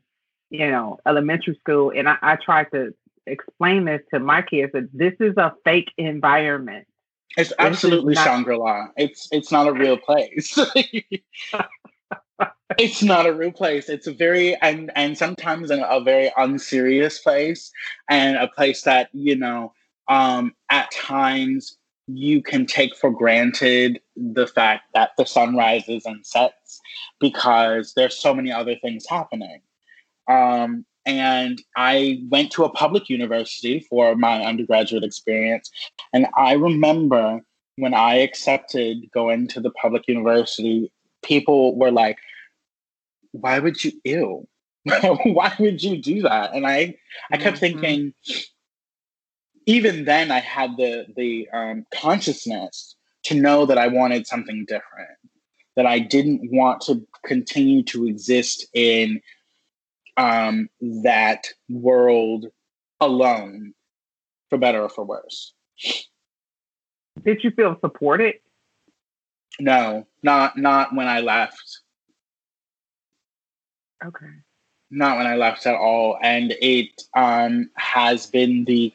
you 0.50 0.70
know, 0.72 0.98
elementary 1.06 1.56
school. 1.60 1.92
And 1.96 2.10
I, 2.10 2.18
I 2.22 2.36
tried 2.38 2.72
to 2.72 2.94
explain 3.28 3.86
this 3.86 4.02
to 4.12 4.20
my 4.20 4.42
kids 4.42 4.72
that 4.74 4.90
this 4.92 5.14
is 5.20 5.38
a 5.38 5.54
fake 5.64 5.92
environment. 5.98 6.88
It's 7.38 7.54
absolutely 7.60 8.16
not- 8.16 8.26
Shangri-La. 8.26 8.88
It's 8.98 9.28
it's 9.32 9.52
not 9.52 9.68
a 9.68 9.74
real 9.74 9.98
place. 9.98 10.58
it's 12.78 13.04
not 13.04 13.26
a 13.26 13.34
real 13.34 13.52
place. 13.52 13.90
It's 13.90 14.08
a 14.08 14.14
very 14.14 14.56
and 14.62 14.92
and 14.96 15.18
sometimes 15.18 15.72
a, 15.72 15.82
a 15.84 16.02
very 16.02 16.32
unserious 16.38 17.20
place 17.20 17.72
and 18.10 18.38
a 18.38 18.48
place 18.48 18.84
that, 18.84 19.10
you 19.14 19.36
know, 19.36 19.74
um 20.08 20.54
at 20.70 20.92
times 20.92 21.78
you 22.08 22.42
can 22.42 22.66
take 22.66 22.96
for 22.98 23.12
granted 23.12 24.02
the 24.16 24.48
fact 24.48 24.84
that 24.94 25.12
the 25.18 25.26
sun 25.26 25.56
rises 25.56 26.06
and 26.06 26.26
sets 26.26 26.82
because 27.20 27.94
there's 27.96 28.18
so 28.18 28.34
many 28.34 28.52
other 28.52 28.76
things 28.76 29.06
happening. 29.08 29.62
Um, 30.28 30.86
and 31.06 31.62
I 31.76 32.22
went 32.30 32.52
to 32.54 32.64
a 32.64 32.70
public 32.70 33.10
university 33.10 33.86
for 33.90 34.16
my 34.16 34.44
undergraduate 34.44 35.04
experience. 35.04 35.70
And 36.14 36.28
I 36.38 36.54
remember 36.54 37.42
when 37.78 37.94
I 37.94 38.16
accepted 38.16 39.10
going 39.14 39.48
to 39.50 39.60
the 39.60 39.72
public 39.72 40.08
university, 40.08 40.92
people 41.24 41.76
were 41.76 41.92
like, 41.92 42.18
why 43.34 43.60
would 43.60 43.84
you 43.84 43.92
ew? 44.06 44.48
why 44.86 45.54
would 45.60 45.84
you 45.84 45.98
do 45.98 46.22
that? 46.22 46.54
And 46.54 46.66
I 46.66 46.96
I 47.32 47.38
kept 47.38 47.58
mm-hmm. 47.58 47.80
thinking, 47.82 48.14
even 49.66 50.06
then 50.06 50.32
I 50.32 50.40
had 50.40 50.78
the 50.78 51.06
the 51.16 51.50
um, 51.54 51.86
consciousness 51.94 52.96
to 53.24 53.36
know 53.36 53.66
that 53.66 53.78
I 53.78 53.88
wanted 53.88 54.28
something 54.28 54.66
different, 54.68 55.18
that 55.76 55.86
I 55.86 56.00
didn't 56.00 56.50
want 56.52 56.82
to 56.82 57.06
continue 57.26 57.84
to 57.84 58.08
exist 58.08 58.68
in 58.74 59.22
um, 60.18 60.70
that 60.82 61.48
world 61.70 62.48
alone, 63.00 63.74
for 64.50 64.58
better 64.58 64.84
or 64.84 64.90
for 64.90 65.06
worse. 65.06 65.54
Did 67.24 67.44
you 67.44 67.52
feel 67.52 67.78
supported? 67.80 68.36
No, 69.60 70.08
not 70.24 70.58
not 70.58 70.94
when 70.96 71.08
I 71.08 71.22
left. 71.22 71.83
Okay. 74.06 74.28
Not 74.92 75.18
when 75.18 75.28
I 75.28 75.36
left 75.36 75.66
at 75.66 75.76
all, 75.76 76.18
and 76.22 76.56
it 76.62 77.02
um, 77.16 77.70
has 77.76 78.28
been 78.28 78.66
the 78.66 78.94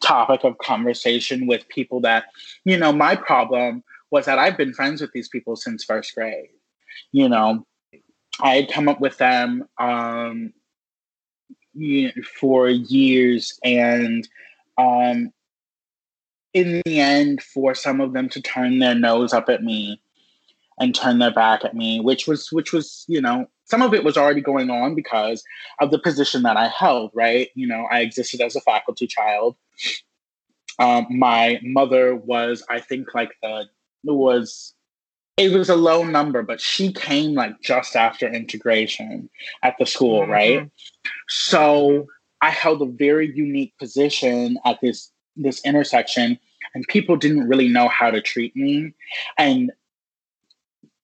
topic 0.00 0.44
of 0.44 0.58
conversation 0.58 1.46
with 1.46 1.68
people 1.68 2.00
that, 2.00 2.26
you 2.64 2.76
know, 2.76 2.92
my 2.92 3.16
problem 3.16 3.82
was 4.10 4.26
that 4.26 4.38
I've 4.38 4.56
been 4.56 4.72
friends 4.72 5.00
with 5.00 5.12
these 5.12 5.28
people 5.28 5.56
since 5.56 5.84
first 5.84 6.14
grade. 6.14 6.50
You 7.12 7.28
know, 7.28 7.66
I 8.40 8.56
had 8.56 8.70
come 8.70 8.88
up 8.88 9.00
with 9.00 9.18
them 9.18 9.66
um, 9.78 10.52
for 12.40 12.68
years, 12.68 13.58
and 13.64 14.28
um, 14.78 15.32
in 16.54 16.82
the 16.84 17.00
end, 17.00 17.42
for 17.42 17.74
some 17.74 18.00
of 18.00 18.12
them 18.12 18.28
to 18.30 18.42
turn 18.42 18.78
their 18.78 18.94
nose 18.94 19.32
up 19.32 19.48
at 19.48 19.62
me 19.62 20.00
and 20.80 20.94
turn 20.94 21.18
their 21.18 21.32
back 21.32 21.64
at 21.64 21.74
me, 21.74 22.00
which 22.00 22.26
was 22.26 22.50
which 22.50 22.72
was 22.72 23.04
you 23.08 23.20
know 23.20 23.46
some 23.64 23.82
of 23.82 23.94
it 23.94 24.02
was 24.02 24.16
already 24.16 24.40
going 24.40 24.70
on 24.70 24.94
because 24.96 25.44
of 25.80 25.92
the 25.92 25.98
position 25.98 26.42
that 26.42 26.56
I 26.56 26.68
held. 26.68 27.12
Right, 27.14 27.50
you 27.54 27.66
know, 27.66 27.86
I 27.90 28.00
existed 28.00 28.40
as 28.40 28.56
a 28.56 28.60
faculty 28.62 29.06
child 29.06 29.56
Um, 30.78 31.06
my 31.10 31.60
mother 31.62 32.16
was, 32.16 32.64
I 32.70 32.80
think, 32.80 33.14
like 33.14 33.32
the 33.42 33.66
was 34.04 34.74
it 35.36 35.52
was 35.52 35.68
a 35.68 35.76
low 35.76 36.04
number, 36.04 36.42
but 36.42 36.60
she 36.60 36.92
came 36.92 37.34
like 37.34 37.60
just 37.62 37.96
after 37.96 38.28
integration 38.28 39.30
at 39.62 39.76
the 39.78 39.86
school, 39.86 40.22
mm-hmm. 40.22 40.32
right? 40.32 40.70
So 41.28 42.06
I 42.42 42.50
held 42.50 42.82
a 42.82 42.86
very 42.86 43.34
unique 43.34 43.74
position 43.78 44.58
at 44.64 44.80
this 44.82 45.12
this 45.36 45.60
intersection, 45.64 46.38
and 46.74 46.84
people 46.88 47.16
didn't 47.16 47.48
really 47.48 47.68
know 47.68 47.88
how 47.88 48.10
to 48.10 48.20
treat 48.22 48.56
me. 48.56 48.92
And 49.38 49.72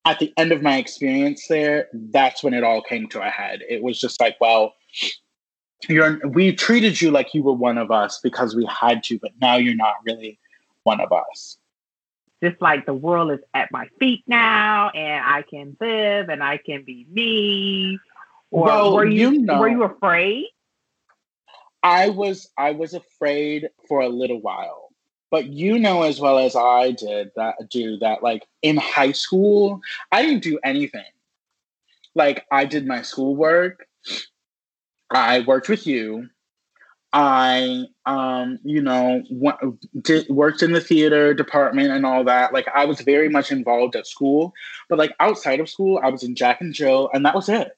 at 0.07 0.19
the 0.19 0.33
end 0.39 0.53
of 0.53 0.63
my 0.63 0.79
experience 0.79 1.47
there, 1.49 1.89
that's 1.93 2.43
when 2.43 2.55
it 2.55 2.65
all 2.65 2.81
came 2.81 3.09
to 3.09 3.21
a 3.21 3.29
head. 3.29 3.61
It 3.69 3.83
was 3.83 4.01
just 4.01 4.21
like, 4.21 4.37
well, 4.41 4.75
you're 5.89 6.27
we 6.29 6.55
treated 6.55 7.01
you 7.01 7.11
like 7.11 7.35
you 7.35 7.43
were 7.43 7.53
one 7.53 7.77
of 7.77 7.91
us 7.91 8.21
because 8.23 8.57
we 8.57 8.67
had 8.67 9.03
to, 9.05 9.19
but 9.19 9.33
now 9.41 9.57
you're 9.57 9.75
not 9.75 9.97
really 10.07 10.39
one 10.85 11.01
of 11.01 11.13
us 11.13 11.59
just 12.43 12.61
like 12.61 12.87
the 12.87 12.95
world 12.95 13.33
is 13.33 13.41
at 13.55 13.71
my 13.73 13.89
feet 13.99 14.23
now 14.27 14.91
and 14.91 15.25
I 15.25 15.43
can 15.43 15.77
live 15.81 16.29
and 16.29 16.43
I 16.43 16.59
can 16.59 16.85
be 16.85 17.07
me? 17.11 17.99
Or 18.51 18.65
well, 18.65 18.95
were 18.95 19.07
you, 19.07 19.33
you 19.33 19.41
know, 19.43 19.59
were 19.59 19.69
you 19.69 19.83
afraid? 19.85 20.47
I 21.83 22.09
was 22.09 22.49
I 22.57 22.73
was 22.73 22.95
afraid 22.95 23.69
for 23.89 24.01
a 24.01 24.09
little 24.09 24.41
while. 24.41 24.86
But 25.31 25.47
you 25.47 25.79
know 25.79 26.03
as 26.03 26.21
well 26.21 26.39
as 26.39 26.55
I 26.55 26.93
did 26.93 27.33
that 27.37 27.57
do 27.69 27.99
that 27.99 28.23
like 28.23 28.47
in 28.63 28.77
high 28.77 29.13
school, 29.13 29.81
I 30.13 30.23
didn't 30.23 30.43
do 30.43 30.59
anything. 30.65 31.05
Like 32.15 32.47
I 32.51 32.65
did 32.65 32.87
my 32.87 33.03
schoolwork. 33.03 33.87
I 35.11 35.41
worked 35.41 35.69
with 35.69 35.87
you. 35.87 36.29
I, 37.13 37.85
um, 38.05 38.59
you 38.63 38.83
know, 38.83 39.23
w- 39.31 39.79
did, 40.03 40.29
worked 40.29 40.63
in 40.63 40.73
the 40.73 40.81
theater 40.81 41.33
department 41.33 41.91
and 41.91 42.05
all 42.05 42.25
that. 42.25 42.53
Like, 42.53 42.69
I 42.75 42.85
was 42.85 43.01
very 43.01 43.31
much 43.31 43.51
involved 43.51 43.97
at 43.97 44.07
school, 44.07 44.53
but 44.91 44.99
like 44.99 45.15
outside 45.19 45.61
of 45.61 45.71
school, 45.71 45.99
I 46.03 46.11
was 46.11 46.23
in 46.23 46.35
Jack 46.35 46.61
and 46.61 46.75
Jill, 46.75 47.09
and 47.15 47.25
that 47.25 47.35
was 47.35 47.49
it. 47.49 47.77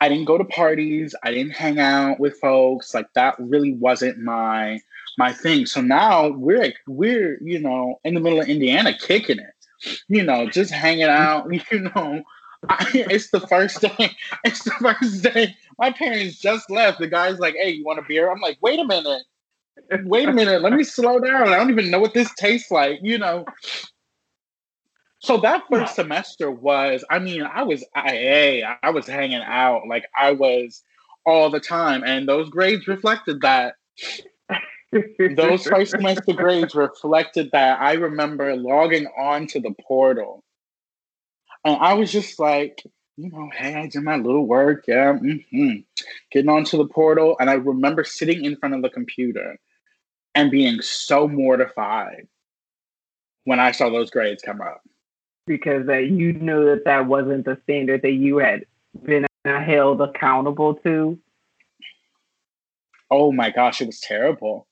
I 0.00 0.08
didn't 0.08 0.26
go 0.26 0.38
to 0.38 0.44
parties. 0.44 1.14
I 1.22 1.30
didn't 1.30 1.56
hang 1.56 1.78
out 1.78 2.20
with 2.20 2.38
folks. 2.38 2.94
Like 2.94 3.12
that 3.14 3.36
really 3.38 3.72
wasn't 3.72 4.18
my 4.18 4.80
my 5.18 5.32
thing. 5.32 5.66
So 5.66 5.80
now 5.82 6.28
we're 6.28 6.72
we're 6.86 7.38
you 7.42 7.58
know 7.58 8.00
in 8.04 8.14
the 8.14 8.20
middle 8.20 8.40
of 8.40 8.48
Indiana 8.48 8.96
kicking 8.96 9.38
it, 9.38 9.98
you 10.08 10.22
know, 10.22 10.48
just 10.48 10.72
hanging 10.72 11.04
out, 11.04 11.52
you 11.72 11.80
know, 11.80 12.22
I, 12.68 12.90
it's 12.94 13.30
the 13.30 13.40
first 13.40 13.80
day. 13.80 14.16
It's 14.44 14.64
the 14.64 14.70
first 14.70 15.22
day. 15.22 15.56
My 15.78 15.90
parents 15.92 16.38
just 16.38 16.70
left. 16.70 17.00
The 17.00 17.08
guy's 17.08 17.38
like, 17.38 17.54
"Hey, 17.54 17.70
you 17.70 17.84
want 17.84 17.98
a 17.98 18.02
beer?" 18.08 18.30
I'm 18.30 18.40
like, 18.40 18.58
"Wait 18.62 18.78
a 18.78 18.84
minute, 18.84 19.22
wait 20.04 20.28
a 20.28 20.32
minute. 20.32 20.62
Let 20.62 20.72
me 20.72 20.84
slow 20.84 21.18
down. 21.18 21.48
I 21.48 21.56
don't 21.56 21.70
even 21.70 21.90
know 21.90 22.00
what 22.00 22.14
this 22.14 22.32
tastes 22.34 22.70
like." 22.70 23.00
You 23.02 23.18
know. 23.18 23.44
So 25.20 25.36
that 25.38 25.64
first 25.70 25.96
semester 25.96 26.50
was. 26.50 27.04
I 27.10 27.18
mean, 27.18 27.42
I 27.42 27.64
was 27.64 27.84
IA. 27.96 28.78
I 28.82 28.90
was 28.90 29.06
hanging 29.06 29.42
out. 29.42 29.82
Like 29.88 30.06
I 30.18 30.32
was 30.32 30.82
all 31.26 31.50
the 31.50 31.60
time, 31.60 32.04
and 32.04 32.28
those 32.28 32.48
grades 32.48 32.86
reflected 32.86 33.40
that. 33.42 33.74
Those 35.36 35.64
first 35.66 35.92
semester 35.92 36.32
grades 36.32 36.74
reflected 36.74 37.50
that. 37.52 37.80
I 37.80 37.94
remember 37.94 38.56
logging 38.56 39.06
on 39.16 39.46
to 39.48 39.60
the 39.60 39.74
portal 39.86 40.42
and 41.64 41.76
I 41.80 41.94
was 41.94 42.10
just 42.10 42.38
like, 42.38 42.82
you 43.16 43.30
know, 43.30 43.50
hey, 43.54 43.74
I 43.74 43.88
did 43.88 44.02
my 44.02 44.16
little 44.16 44.46
work. 44.46 44.84
Yeah. 44.86 45.14
Mm-hmm. 45.14 45.80
Getting 46.30 46.48
onto 46.48 46.76
the 46.76 46.86
portal. 46.86 47.36
And 47.40 47.50
I 47.50 47.54
remember 47.54 48.04
sitting 48.04 48.44
in 48.44 48.56
front 48.56 48.74
of 48.74 48.82
the 48.82 48.90
computer 48.90 49.58
and 50.34 50.50
being 50.50 50.80
so 50.80 51.26
mortified 51.26 52.28
when 53.44 53.58
I 53.58 53.72
saw 53.72 53.90
those 53.90 54.10
grades 54.10 54.42
come 54.42 54.60
up. 54.60 54.82
Because 55.46 55.86
that 55.86 56.10
you 56.10 56.32
knew 56.34 56.66
that 56.66 56.84
that 56.84 57.06
wasn't 57.06 57.44
the 57.44 57.58
standard 57.64 58.02
that 58.02 58.12
you 58.12 58.38
had 58.38 58.66
been 59.02 59.26
held 59.44 60.00
accountable 60.00 60.74
to. 60.74 61.18
Oh 63.10 63.32
my 63.32 63.50
gosh, 63.50 63.80
it 63.80 63.86
was 63.86 64.00
terrible. 64.00 64.67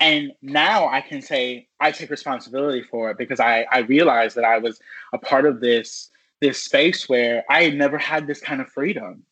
And 0.00 0.32
now 0.40 0.88
I 0.88 1.02
can 1.02 1.20
say 1.20 1.68
I 1.78 1.92
take 1.92 2.10
responsibility 2.10 2.82
for 2.82 3.10
it 3.10 3.18
because 3.18 3.38
I, 3.38 3.66
I 3.70 3.80
realized 3.80 4.34
that 4.36 4.44
I 4.44 4.58
was 4.58 4.80
a 5.12 5.18
part 5.18 5.44
of 5.46 5.60
this 5.60 6.10
this 6.40 6.62
space 6.62 7.06
where 7.06 7.44
I 7.50 7.64
had 7.64 7.74
never 7.74 7.98
had 7.98 8.26
this 8.26 8.40
kind 8.40 8.62
of 8.62 8.68
freedom, 8.70 9.24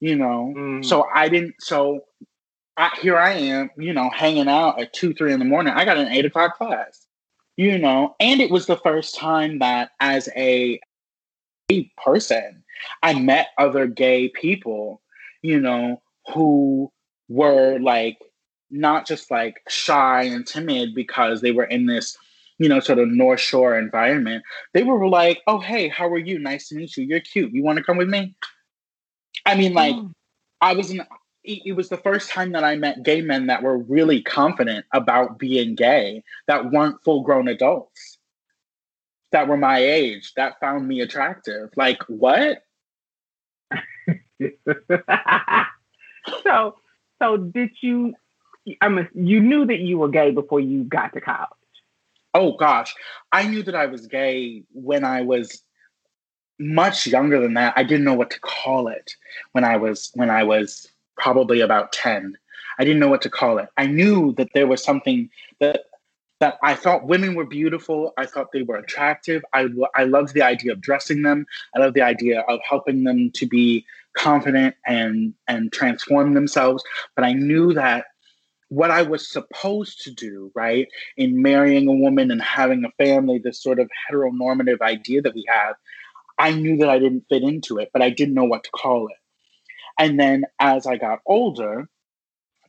you 0.00 0.16
know. 0.16 0.52
Mm. 0.56 0.84
So 0.84 1.06
I 1.14 1.28
didn't. 1.28 1.54
So 1.60 2.04
I, 2.76 2.90
here 3.00 3.16
I 3.16 3.34
am, 3.34 3.70
you 3.76 3.92
know, 3.92 4.10
hanging 4.10 4.48
out 4.48 4.80
at 4.80 4.92
two, 4.92 5.14
three 5.14 5.32
in 5.32 5.38
the 5.38 5.44
morning. 5.44 5.74
I 5.74 5.84
got 5.84 5.96
an 5.96 6.08
eight 6.08 6.24
o'clock 6.24 6.56
class, 6.58 7.06
you 7.56 7.78
know, 7.78 8.16
and 8.18 8.40
it 8.40 8.50
was 8.50 8.66
the 8.66 8.78
first 8.78 9.14
time 9.14 9.60
that 9.60 9.90
as 10.00 10.28
a 10.36 10.80
person, 12.04 12.64
I 13.02 13.14
met 13.14 13.48
other 13.58 13.86
gay 13.86 14.28
people, 14.28 15.02
you 15.42 15.60
know, 15.60 16.02
who 16.32 16.90
were 17.28 17.78
like 17.78 18.18
not 18.70 19.06
just 19.06 19.30
like 19.30 19.60
shy 19.68 20.22
and 20.22 20.46
timid 20.46 20.94
because 20.94 21.40
they 21.40 21.52
were 21.52 21.64
in 21.64 21.86
this 21.86 22.16
you 22.58 22.68
know 22.68 22.80
sort 22.80 22.98
of 22.98 23.08
north 23.08 23.40
shore 23.40 23.78
environment 23.78 24.42
they 24.74 24.82
were 24.82 25.08
like 25.08 25.40
oh 25.46 25.58
hey 25.58 25.88
how 25.88 26.08
are 26.08 26.18
you 26.18 26.38
nice 26.38 26.68
to 26.68 26.74
meet 26.74 26.96
you 26.96 27.04
you're 27.04 27.20
cute 27.20 27.52
you 27.52 27.62
want 27.62 27.78
to 27.78 27.84
come 27.84 27.96
with 27.96 28.08
me 28.08 28.34
i 29.46 29.54
mean 29.54 29.72
like 29.72 29.94
oh. 29.94 30.10
i 30.60 30.72
was 30.72 30.90
in 30.90 31.00
it 31.44 31.74
was 31.74 31.88
the 31.88 31.96
first 31.96 32.30
time 32.30 32.52
that 32.52 32.64
I 32.64 32.76
met 32.76 33.02
gay 33.02 33.22
men 33.22 33.46
that 33.46 33.62
were 33.62 33.78
really 33.78 34.22
confident 34.22 34.84
about 34.92 35.38
being 35.38 35.74
gay, 35.74 36.22
that 36.46 36.70
weren't 36.70 37.02
full 37.02 37.22
grown 37.22 37.48
adults, 37.48 38.18
that 39.32 39.48
were 39.48 39.56
my 39.56 39.78
age, 39.78 40.34
that 40.36 40.60
found 40.60 40.86
me 40.86 41.00
attractive. 41.00 41.70
Like, 41.76 42.02
what? 42.08 42.58
so, 46.42 46.74
so 47.20 47.36
did 47.36 47.70
you 47.80 48.14
I 48.80 48.88
mean, 48.88 49.08
you 49.14 49.40
knew 49.40 49.66
that 49.66 49.80
you 49.80 49.98
were 49.98 50.08
gay 50.08 50.30
before 50.30 50.60
you 50.60 50.84
got 50.84 51.12
to 51.14 51.20
college. 51.20 51.48
Oh 52.34 52.56
gosh, 52.56 52.94
I 53.32 53.46
knew 53.46 53.62
that 53.64 53.74
I 53.74 53.86
was 53.86 54.06
gay 54.06 54.62
when 54.72 55.04
I 55.04 55.22
was 55.22 55.62
much 56.58 57.06
younger 57.06 57.40
than 57.40 57.54
that. 57.54 57.72
I 57.76 57.82
didn't 57.82 58.04
know 58.04 58.14
what 58.14 58.30
to 58.30 58.40
call 58.40 58.86
it 58.88 59.14
when 59.52 59.64
I 59.64 59.76
was 59.76 60.10
when 60.14 60.30
I 60.30 60.44
was 60.44 60.88
probably 61.16 61.60
about 61.60 61.92
10. 61.92 62.36
I 62.78 62.84
didn't 62.84 63.00
know 63.00 63.08
what 63.08 63.22
to 63.22 63.30
call 63.30 63.58
it. 63.58 63.68
I 63.76 63.86
knew 63.86 64.32
that 64.34 64.50
there 64.54 64.66
was 64.66 64.82
something 64.82 65.28
that 65.58 65.84
that 66.40 66.58
I 66.62 66.74
thought 66.74 67.06
women 67.06 67.34
were 67.34 67.44
beautiful. 67.44 68.14
I 68.16 68.24
thought 68.24 68.52
they 68.52 68.62
were 68.62 68.76
attractive. 68.76 69.42
I, 69.52 69.68
I 69.94 70.04
loved 70.04 70.32
the 70.32 70.40
idea 70.42 70.72
of 70.72 70.80
dressing 70.80 71.20
them. 71.20 71.46
I 71.76 71.80
loved 71.80 71.94
the 71.94 72.00
idea 72.02 72.40
of 72.48 72.60
helping 72.66 73.04
them 73.04 73.30
to 73.32 73.46
be 73.46 73.84
confident 74.14 74.74
and 74.86 75.34
and 75.48 75.72
transform 75.72 76.34
themselves. 76.34 76.82
But 77.14 77.24
I 77.24 77.32
knew 77.32 77.74
that 77.74 78.06
what 78.70 78.90
I 78.90 79.02
was 79.02 79.28
supposed 79.28 80.00
to 80.02 80.12
do, 80.12 80.50
right, 80.54 80.86
in 81.16 81.42
marrying 81.42 81.88
a 81.88 81.92
woman 81.92 82.30
and 82.30 82.40
having 82.40 82.84
a 82.84 83.04
family, 83.04 83.38
this 83.38 83.62
sort 83.62 83.80
of 83.80 83.90
heteronormative 84.10 84.80
idea 84.80 85.20
that 85.22 85.34
we 85.34 85.44
have, 85.48 85.74
I 86.38 86.52
knew 86.52 86.78
that 86.78 86.88
I 86.88 86.98
didn't 86.98 87.26
fit 87.28 87.42
into 87.42 87.78
it, 87.78 87.90
but 87.92 88.00
I 88.00 88.10
didn't 88.10 88.34
know 88.34 88.44
what 88.44 88.64
to 88.64 88.70
call 88.70 89.08
it. 89.08 89.16
And 89.98 90.18
then 90.18 90.44
as 90.60 90.86
I 90.86 90.96
got 90.96 91.18
older, 91.26 91.88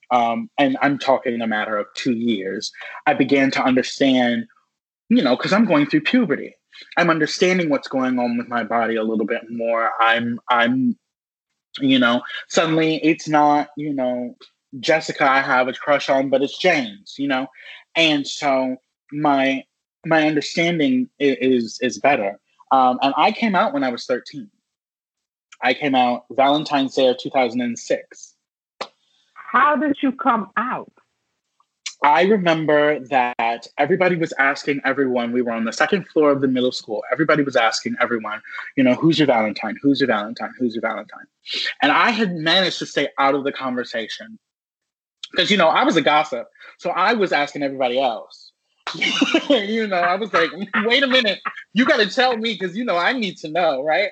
um, 0.10 0.50
and 0.58 0.76
I'm 0.82 0.98
talking 0.98 1.40
a 1.40 1.48
matter 1.48 1.78
of 1.78 1.86
two 1.96 2.14
years, 2.14 2.72
I 3.06 3.14
began 3.14 3.52
to 3.52 3.64
understand, 3.64 4.48
you 5.08 5.22
know, 5.22 5.38
because 5.38 5.54
I'm 5.54 5.66
going 5.66 5.86
through 5.86 6.02
puberty. 6.02 6.56
I'm 6.98 7.12
understanding 7.12 7.70
what's 7.70 7.88
going 7.88 8.18
on 8.18 8.38
with 8.40 8.48
my 8.48 8.64
body 8.64 8.96
a 8.96 9.04
little 9.04 9.28
bit 9.28 9.44
more. 9.52 9.92
I'm, 10.02 10.40
I'm, 10.50 10.98
you 11.80 12.00
know, 12.00 12.24
suddenly 12.50 12.98
it's 13.04 13.30
not, 13.30 13.70
you 13.78 13.94
know, 13.94 14.36
Jessica 14.80 15.30
I 15.30 15.42
have 15.42 15.68
a 15.68 15.74
crush 15.74 16.10
on, 16.10 16.30
but 16.30 16.42
it's 16.42 16.58
James, 16.58 17.16
you 17.18 17.28
know? 17.28 17.48
And 17.96 18.26
so 18.28 18.78
my 19.12 19.64
my 20.06 20.28
understanding 20.28 21.10
is 21.20 21.78
is 21.82 22.00
better. 22.00 22.40
Um, 22.72 23.00
and 23.02 23.14
I 23.18 23.32
came 23.32 23.56
out 23.56 23.74
when 23.74 23.84
I 23.84 23.90
was 23.90 24.06
13. 24.06 24.50
I 25.64 25.74
came 25.74 25.94
out 25.94 26.26
Valentine's 26.32 26.96
Day 26.96 27.08
of 27.08 27.18
2006. 27.20 28.36
How 29.34 29.76
did 29.76 29.98
you 30.02 30.14
come 30.14 30.50
out? 30.58 30.92
I 32.04 32.24
remember 32.24 33.00
that 33.10 33.68
everybody 33.78 34.16
was 34.16 34.34
asking 34.40 34.82
everyone. 34.84 35.34
We 35.34 35.44
were 35.44 35.52
on 35.52 35.66
the 35.66 35.74
second 35.74 36.08
floor 36.08 36.32
of 36.32 36.42
the 36.42 36.48
middle 36.48 36.72
school. 36.72 37.04
Everybody 37.12 37.44
was 37.44 37.56
asking 37.56 37.96
everyone, 38.02 38.42
you 38.76 38.84
know, 38.84 38.96
who's 38.96 39.20
your 39.20 39.28
Valentine? 39.28 39.76
Who's 39.84 40.00
your 40.00 40.08
Valentine? 40.08 40.52
Who's 40.58 40.74
your 40.74 40.82
Valentine? 40.82 41.28
And 41.80 41.92
I 41.92 42.10
had 42.10 42.34
managed 42.34 42.80
to 42.80 42.88
stay 42.88 43.10
out 43.20 43.36
of 43.36 43.44
the 43.44 43.52
conversation 43.52 44.40
because 45.32 45.52
you 45.52 45.58
know 45.58 45.68
I 45.68 45.84
was 45.84 45.96
a 45.96 46.02
gossip, 46.02 46.48
so 46.78 46.92
I 46.92 47.14
was 47.14 47.32
asking 47.32 47.64
everybody 47.64 48.00
else. 48.00 48.52
you 49.50 49.88
know, 49.88 49.98
I 49.98 50.16
was 50.16 50.34
like, 50.34 50.50
wait 50.86 51.04
a 51.04 51.08
minute, 51.08 51.40
you 51.74 51.86
got 51.86 51.98
to 51.98 52.10
tell 52.10 52.36
me 52.38 52.58
because 52.60 52.76
you 52.76 52.84
know 52.84 52.98
I 52.98 53.14
need 53.14 53.38
to 53.38 53.50
know, 53.50 53.84
right? 53.84 54.12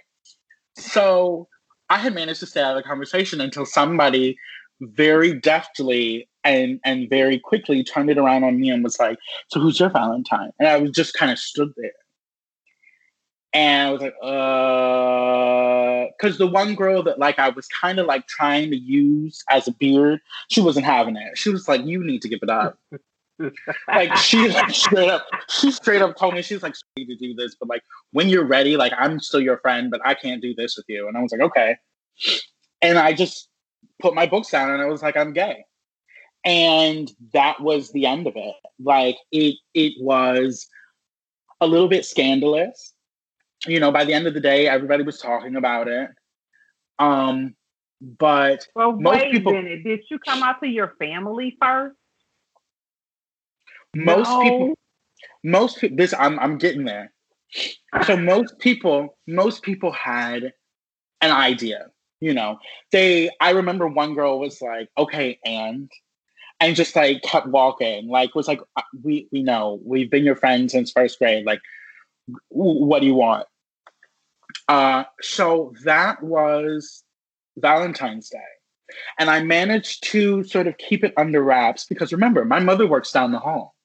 So 0.77 1.47
I 1.89 1.97
had 1.97 2.13
managed 2.13 2.39
to 2.41 2.45
stay 2.45 2.61
out 2.61 2.77
of 2.77 2.83
the 2.83 2.87
conversation 2.87 3.41
until 3.41 3.65
somebody 3.65 4.37
very 4.81 5.33
deftly 5.37 6.29
and 6.43 6.79
and 6.85 7.09
very 7.09 7.39
quickly 7.39 7.83
turned 7.83 8.09
it 8.09 8.17
around 8.17 8.43
on 8.43 8.59
me 8.59 8.69
and 8.69 8.83
was 8.83 8.99
like, 8.99 9.17
"So 9.49 9.59
who's 9.59 9.79
your 9.79 9.89
Valentine?" 9.89 10.51
And 10.59 10.67
I 10.67 10.77
was 10.77 10.91
just 10.91 11.13
kind 11.13 11.31
of 11.31 11.39
stood 11.39 11.73
there, 11.75 11.91
and 13.53 13.87
I 13.87 13.91
was 13.91 14.01
like, 14.01 14.15
"Uh," 14.21 16.11
because 16.17 16.37
the 16.37 16.47
one 16.47 16.75
girl 16.75 17.03
that 17.03 17.19
like 17.19 17.39
I 17.39 17.49
was 17.49 17.67
kind 17.67 17.99
of 17.99 18.05
like 18.05 18.27
trying 18.27 18.69
to 18.71 18.77
use 18.77 19.43
as 19.49 19.67
a 19.67 19.71
beard, 19.71 20.21
she 20.49 20.61
wasn't 20.61 20.85
having 20.85 21.15
it. 21.15 21.37
She 21.37 21.49
was 21.49 21.67
like, 21.67 21.85
"You 21.85 22.03
need 22.03 22.21
to 22.21 22.29
give 22.29 22.39
it 22.41 22.49
up." 22.49 22.77
like 23.87 24.15
she 24.17 24.49
like 24.49 24.69
straight 24.71 25.09
up, 25.09 25.25
she 25.49 25.71
straight 25.71 26.01
up 26.01 26.17
told 26.17 26.33
me 26.33 26.41
she's 26.41 26.63
like 26.63 26.75
you 26.95 27.05
need 27.05 27.17
to 27.17 27.27
do 27.27 27.33
this, 27.33 27.55
but 27.55 27.69
like 27.69 27.83
when 28.11 28.29
you're 28.29 28.45
ready, 28.45 28.77
like 28.77 28.93
I'm 28.97 29.19
still 29.19 29.39
your 29.39 29.57
friend, 29.59 29.89
but 29.89 30.01
I 30.05 30.13
can't 30.13 30.41
do 30.41 30.53
this 30.55 30.75
with 30.77 30.85
you. 30.89 31.07
And 31.07 31.17
I 31.17 31.21
was 31.21 31.31
like, 31.31 31.41
okay. 31.41 31.77
And 32.81 32.97
I 32.97 33.13
just 33.13 33.49
put 34.01 34.13
my 34.13 34.25
books 34.25 34.49
down 34.49 34.71
and 34.71 34.81
I 34.81 34.85
was 34.85 35.01
like, 35.01 35.17
I'm 35.17 35.33
gay 35.33 35.65
and 36.45 37.11
that 37.33 37.59
was 37.61 37.91
the 37.91 38.05
end 38.05 38.27
of 38.27 38.33
it 38.35 38.55
like 38.81 39.17
it 39.31 39.55
it 39.73 39.93
was 39.99 40.67
a 41.61 41.67
little 41.67 41.89
bit 41.89 42.05
scandalous 42.05 42.93
you 43.67 43.79
know 43.79 43.91
by 43.91 44.05
the 44.05 44.13
end 44.13 44.27
of 44.27 44.33
the 44.33 44.39
day 44.39 44.67
everybody 44.67 45.03
was 45.03 45.19
talking 45.19 45.55
about 45.55 45.87
it 45.87 46.09
um 46.99 47.55
but 48.01 48.67
well 48.75 48.93
most 48.93 49.19
wait 49.19 49.31
people, 49.31 49.53
a 49.53 49.61
minute 49.61 49.83
did 49.83 50.01
you 50.09 50.19
come 50.19 50.43
out 50.43 50.59
to 50.61 50.67
your 50.67 50.93
family 50.99 51.55
first 51.61 51.95
most 53.95 54.29
no. 54.29 54.41
people 54.41 54.73
most 55.43 55.79
people 55.79 55.97
this 55.97 56.13
i'm 56.17 56.39
i'm 56.39 56.57
getting 56.57 56.85
there 56.85 57.11
so 58.05 58.15
most 58.15 58.57
people 58.59 59.17
most 59.27 59.63
people 59.63 59.91
had 59.91 60.53
an 61.21 61.31
idea 61.31 61.87
you 62.21 62.33
know 62.33 62.57
they 62.91 63.29
i 63.41 63.49
remember 63.49 63.87
one 63.87 64.13
girl 64.13 64.39
was 64.39 64.61
like 64.61 64.87
okay 64.97 65.39
and 65.43 65.89
and 66.59 66.75
just 66.75 66.95
like 66.95 67.21
kept 67.21 67.47
walking. 67.47 68.07
Like 68.07 68.35
was 68.35 68.47
like, 68.47 68.61
uh, 68.75 68.81
we 69.03 69.27
we 69.31 69.43
know 69.43 69.79
we've 69.83 70.09
been 70.09 70.23
your 70.23 70.35
friends 70.35 70.73
since 70.73 70.91
first 70.91 71.19
grade. 71.19 71.45
Like, 71.45 71.61
what 72.49 72.99
do 73.01 73.07
you 73.07 73.15
want? 73.15 73.47
Uh, 74.67 75.03
so 75.21 75.73
that 75.83 76.21
was 76.21 77.03
Valentine's 77.57 78.29
Day. 78.29 78.39
And 79.19 79.29
I 79.29 79.43
managed 79.43 80.03
to 80.11 80.43
sort 80.43 80.67
of 80.67 80.77
keep 80.77 81.03
it 81.03 81.13
under 81.17 81.43
wraps 81.43 81.85
because 81.85 82.11
remember, 82.11 82.45
my 82.45 82.59
mother 82.59 82.87
works 82.87 83.11
down 83.11 83.31
the 83.31 83.39
hall. 83.39 83.75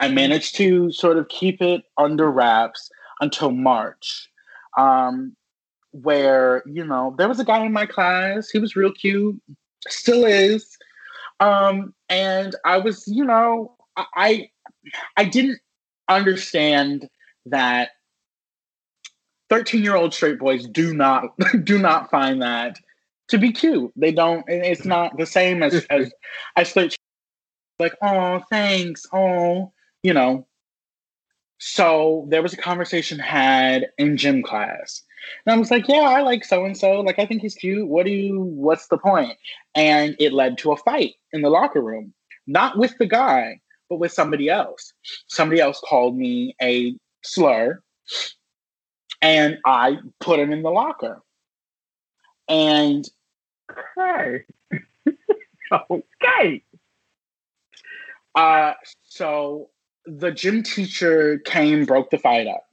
I 0.00 0.06
mm-hmm. 0.06 0.14
managed 0.14 0.56
to 0.56 0.92
sort 0.92 1.18
of 1.18 1.28
keep 1.28 1.62
it 1.62 1.82
under 1.96 2.30
wraps 2.30 2.90
until 3.20 3.52
March, 3.52 4.28
um, 4.76 5.36
where, 5.92 6.62
you 6.66 6.84
know, 6.84 7.14
there 7.16 7.28
was 7.28 7.40
a 7.40 7.44
guy 7.44 7.64
in 7.64 7.72
my 7.72 7.86
class. 7.86 8.50
He 8.50 8.58
was 8.58 8.76
real 8.76 8.92
cute, 8.92 9.40
still 9.88 10.24
is. 10.24 10.76
Um, 11.40 11.94
and 12.08 12.54
I 12.64 12.78
was, 12.78 13.06
you 13.06 13.24
know, 13.24 13.76
I 13.96 14.50
I 15.16 15.24
didn't 15.24 15.60
understand 16.16 17.08
that 17.46 17.90
13 19.50 19.82
year 19.82 19.96
old 19.96 20.14
straight 20.14 20.38
boys 20.38 20.66
do 20.66 20.94
not 20.94 21.24
do 21.64 21.78
not 21.78 22.10
find 22.10 22.42
that 22.42 22.78
to 23.28 23.38
be 23.38 23.52
cute. 23.52 23.92
They 23.96 24.12
don't 24.12 24.44
it's 24.48 24.84
not 24.84 25.16
the 25.16 25.26
same 25.26 25.62
as 25.62 25.86
as 25.90 26.12
as 26.56 26.72
13 26.72 26.96
like, 27.78 27.94
oh 28.02 28.42
thanks, 28.50 29.06
oh, 29.12 29.72
you 30.02 30.14
know. 30.14 30.46
So 31.58 32.26
there 32.28 32.42
was 32.42 32.52
a 32.52 32.56
conversation 32.56 33.18
had 33.18 33.88
in 33.98 34.16
gym 34.16 34.42
class 34.42 35.02
and 35.44 35.54
I 35.54 35.58
was 35.58 35.70
like, 35.70 35.88
yeah, 35.88 36.00
I 36.00 36.22
like 36.22 36.44
so 36.44 36.64
and 36.64 36.76
so. 36.76 37.00
Like, 37.00 37.18
I 37.18 37.26
think 37.26 37.42
he's 37.42 37.54
cute. 37.54 37.88
What 37.88 38.06
do 38.06 38.12
you, 38.12 38.40
what's 38.40 38.88
the 38.88 38.98
point? 38.98 39.36
And 39.74 40.16
it 40.18 40.32
led 40.32 40.58
to 40.58 40.72
a 40.72 40.76
fight 40.76 41.14
in 41.32 41.42
the 41.42 41.50
locker 41.50 41.80
room, 41.80 42.12
not 42.46 42.78
with 42.78 42.96
the 42.98 43.06
guy, 43.06 43.60
but 43.92 43.98
with 43.98 44.12
somebody 44.12 44.48
else. 44.48 44.94
Somebody 45.26 45.60
else 45.60 45.78
called 45.86 46.16
me 46.16 46.56
a 46.62 46.94
slur, 47.22 47.82
and 49.20 49.58
I 49.66 49.98
put 50.18 50.40
him 50.40 50.50
in 50.50 50.62
the 50.62 50.70
locker. 50.70 51.20
And 52.48 53.06
okay, 53.70 54.44
okay. 55.90 56.62
Uh, 58.34 58.72
so 59.02 59.68
the 60.06 60.30
gym 60.30 60.62
teacher 60.62 61.40
came, 61.40 61.84
broke 61.84 62.08
the 62.08 62.16
fight 62.16 62.46
up 62.46 62.64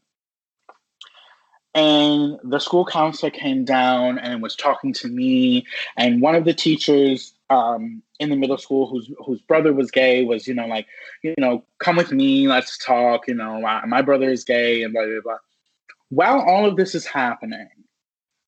and 1.75 2.39
the 2.43 2.60
school 2.60 2.86
counselor 2.86 3.29
came 3.29 3.65
down 3.65 4.17
and 4.17 4.41
was 4.41 4.55
talking 4.55 4.91
to 4.91 5.08
me 5.08 5.65
and 5.97 6.21
one 6.21 6.34
of 6.34 6.45
the 6.45 6.53
teachers 6.53 7.34
um, 7.49 8.03
in 8.19 8.29
the 8.29 8.35
middle 8.35 8.57
school 8.57 8.88
whose 8.88 9.12
whose 9.25 9.41
brother 9.41 9.73
was 9.73 9.91
gay 9.91 10.23
was 10.23 10.47
you 10.47 10.53
know 10.53 10.67
like 10.67 10.88
you 11.23 11.33
know 11.38 11.63
come 11.79 11.95
with 11.95 12.12
me 12.12 12.47
let's 12.47 12.77
talk 12.77 13.27
you 13.27 13.33
know 13.33 13.62
my, 13.62 13.85
my 13.85 14.01
brother 14.01 14.29
is 14.29 14.43
gay 14.43 14.83
and 14.83 14.93
blah 14.93 15.05
blah 15.05 15.21
blah 15.23 15.38
while 16.09 16.41
all 16.41 16.65
of 16.65 16.75
this 16.75 16.93
is 16.93 17.05
happening 17.05 17.69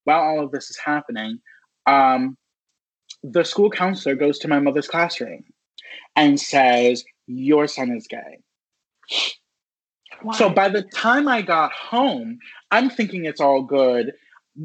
while 0.04 0.20
all 0.20 0.44
of 0.44 0.52
this 0.52 0.70
is 0.70 0.78
happening 0.78 1.40
um, 1.88 2.38
the 3.24 3.44
school 3.44 3.70
counselor 3.70 4.16
goes 4.16 4.38
to 4.40 4.48
my 4.48 4.60
mother's 4.60 4.88
classroom 4.88 5.44
and 6.16 6.40
says 6.40 7.04
your 7.28 7.68
son 7.68 7.92
is 7.92 8.08
gay 8.08 8.40
why? 10.22 10.38
So 10.38 10.50
by 10.50 10.70
the 10.70 10.84
time 10.84 11.28
I 11.28 11.42
got 11.42 11.72
home, 11.72 12.40
I'm 12.70 12.90
thinking 12.90 13.26
it's 13.26 13.42
all 13.42 13.64
good. 13.64 14.14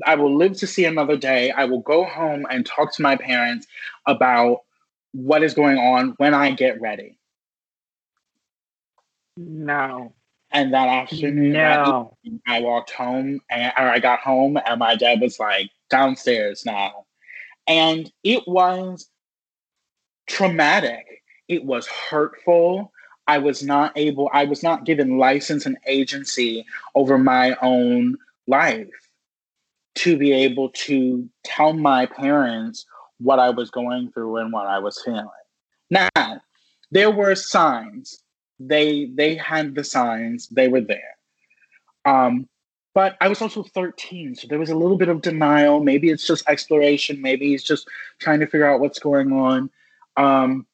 I 0.05 0.15
will 0.17 0.37
live 0.37 0.57
to 0.59 0.67
see 0.67 0.85
another 0.85 1.17
day. 1.17 1.51
I 1.53 1.65
will 1.65 1.81
go 1.81 2.05
home 2.05 2.47
and 2.51 2.67
talk 2.67 2.95
to 2.95 3.03
my 3.03 3.17
parents 3.17 3.67
about 4.07 4.63
what 5.13 5.43
is 5.43 5.55
going 5.55 5.79
on 5.79 6.15
when 6.19 6.35
I 6.35 6.51
get 6.51 6.81
ready. 6.81 7.19
No. 9.37 10.13
And 10.51 10.73
that 10.73 10.89
afternoon, 10.89 11.53
no. 11.53 12.17
I 12.47 12.61
walked 12.61 12.91
home 12.91 13.41
and 13.51 13.73
or 13.77 13.89
I 13.89 13.99
got 13.99 14.21
home 14.21 14.59
and 14.65 14.79
my 14.79 14.97
dad 14.97 15.21
was 15.21 15.39
like, 15.39 15.71
downstairs 15.91 16.65
now. 16.65 17.05
And 17.67 18.11
it 18.25 18.43
was 18.47 19.09
traumatic. 20.27 21.23
It 21.49 21.65
was 21.65 21.87
hurtful. 21.87 22.93
I 23.27 23.39
was 23.39 23.63
not 23.63 23.93
able, 23.97 24.31
I 24.33 24.45
was 24.45 24.63
not 24.63 24.85
given 24.85 25.19
license 25.19 25.67
and 25.67 25.77
agency 25.87 26.65
over 26.95 27.19
my 27.19 27.57
own 27.61 28.17
life 28.47 29.06
to 29.97 30.17
be 30.17 30.33
able 30.33 30.71
to 30.71 31.29
tell 31.45 31.73
my 31.73 32.07
parents 32.07 32.87
what 33.19 33.39
I 33.39 33.51
was 33.51 33.71
going 33.71 34.11
through 34.13 34.37
and 34.37 34.53
what 34.53 34.67
I 34.67 34.79
was 34.79 35.01
feeling. 35.03 35.29
Now, 35.91 36.41
there 36.91 37.11
were 37.11 37.35
signs. 37.35 38.23
They 38.59 39.07
they 39.15 39.35
had 39.35 39.75
the 39.75 39.85
signs. 39.85 40.49
They 40.49 40.69
were 40.69 40.81
there. 40.81 41.17
Um, 42.05 42.49
but 42.95 43.17
I 43.21 43.29
was 43.29 43.43
also 43.43 43.63
13, 43.63 44.37
so 44.37 44.47
there 44.49 44.59
was 44.59 44.71
a 44.71 44.75
little 44.75 44.97
bit 44.97 45.11
of 45.11 45.21
denial. 45.21 45.81
Maybe 45.81 46.09
it's 46.09 46.27
just 46.27 46.49
exploration. 46.49 47.21
Maybe 47.21 47.49
he's 47.49 47.63
just 47.63 47.87
trying 48.21 48.41
to 48.41 48.47
figure 48.47 48.67
out 48.67 48.81
what's 48.81 48.99
going 48.99 49.33
on. 49.33 49.69
Um, 50.17 50.67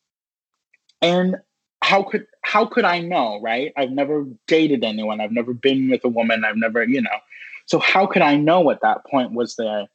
and 1.01 1.37
how 1.83 2.05
could 2.05 2.27
how 2.43 2.65
could 2.65 2.85
I 2.85 3.01
know, 3.01 3.41
right? 3.41 3.73
I've 3.77 3.91
never 3.91 4.27
dated 4.47 4.85
anyone. 4.85 5.21
I've 5.21 5.33
never 5.33 5.53
been 5.53 5.91
with 5.91 6.05
a 6.05 6.09
woman. 6.09 6.45
I've 6.45 6.57
never, 6.57 6.85
you 6.85 7.03
know. 7.03 7.19
So 7.67 7.79
how 7.79 8.07
could 8.07 8.23
I 8.23 8.37
know 8.37 8.71
at 8.71 8.81
that 8.83 9.05
point 9.07 9.33
was 9.33 9.57
the 9.57 9.87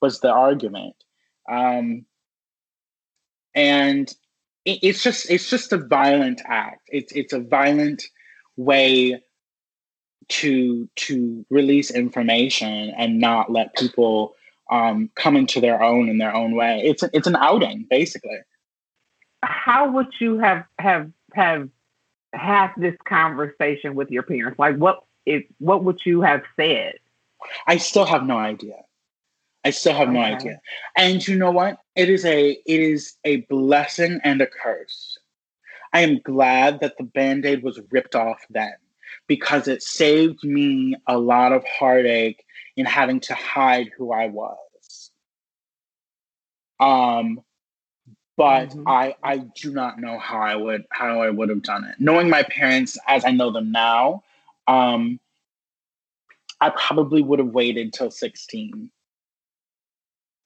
was 0.00 0.20
the 0.20 0.30
argument? 0.30 0.96
Um, 1.50 2.04
and 3.54 4.08
it, 4.64 4.78
it's 4.82 5.02
just 5.02 5.30
it's 5.30 5.48
just 5.50 5.72
a 5.72 5.78
violent 5.78 6.42
act. 6.44 6.82
It's 6.88 7.12
it's 7.12 7.32
a 7.32 7.40
violent 7.40 8.02
way 8.56 9.22
to 10.28 10.88
to 10.94 11.46
release 11.50 11.90
information 11.90 12.92
and 12.96 13.18
not 13.18 13.50
let 13.50 13.76
people 13.76 14.34
um, 14.70 15.10
come 15.16 15.36
into 15.36 15.60
their 15.60 15.82
own 15.82 16.08
in 16.08 16.18
their 16.18 16.34
own 16.34 16.54
way. 16.54 16.82
It's 16.84 17.02
a, 17.02 17.10
it's 17.12 17.26
an 17.26 17.36
outing 17.36 17.86
basically 17.90 18.38
how 19.42 19.90
would 19.90 20.08
you 20.20 20.38
have 20.38 20.64
have 20.78 21.10
have 21.34 21.68
had 22.32 22.68
this 22.76 22.94
conversation 23.06 23.94
with 23.94 24.10
your 24.10 24.22
parents? 24.22 24.58
Like, 24.58 24.76
what 24.76 25.02
if 25.26 25.44
what 25.58 25.84
would 25.84 26.00
you 26.04 26.22
have 26.22 26.42
said? 26.56 26.94
I 27.66 27.76
still 27.76 28.04
have 28.04 28.24
no 28.24 28.38
idea. 28.38 28.76
I 29.64 29.70
still 29.70 29.94
have 29.94 30.08
okay. 30.08 30.18
no 30.18 30.22
idea. 30.22 30.60
And 30.96 31.26
you 31.26 31.36
know 31.36 31.50
what? 31.50 31.78
It 31.94 32.08
is 32.08 32.24
a 32.24 32.50
it 32.50 32.80
is 32.80 33.16
a 33.24 33.36
blessing 33.42 34.20
and 34.24 34.40
a 34.40 34.46
curse. 34.46 35.18
I 35.92 36.00
am 36.00 36.20
glad 36.20 36.80
that 36.80 36.96
the 36.96 37.04
band-aid 37.04 37.62
was 37.62 37.80
ripped 37.90 38.14
off 38.14 38.40
then 38.50 38.74
because 39.26 39.68
it 39.68 39.82
saved 39.82 40.42
me 40.42 40.96
a 41.06 41.18
lot 41.18 41.52
of 41.52 41.64
heartache 41.64 42.44
in 42.76 42.86
having 42.86 43.20
to 43.20 43.34
hide 43.34 43.90
who 43.96 44.12
I 44.12 44.26
was. 44.26 45.10
Um 46.80 47.40
but 48.36 48.70
mm-hmm. 48.70 48.88
I 48.88 49.14
I 49.22 49.38
do 49.38 49.72
not 49.72 50.00
know 50.00 50.18
how 50.18 50.40
I 50.40 50.56
would 50.56 50.84
how 50.90 51.22
I 51.22 51.30
would 51.30 51.50
have 51.50 51.62
done 51.62 51.84
it. 51.84 51.96
Knowing 52.00 52.30
my 52.30 52.42
parents 52.42 52.98
as 53.06 53.24
I 53.24 53.30
know 53.30 53.52
them 53.52 53.70
now, 53.70 54.24
um, 54.66 55.20
I 56.60 56.70
probably 56.70 57.22
would 57.22 57.38
have 57.38 57.48
waited 57.48 57.92
till 57.92 58.10
sixteen. 58.10 58.90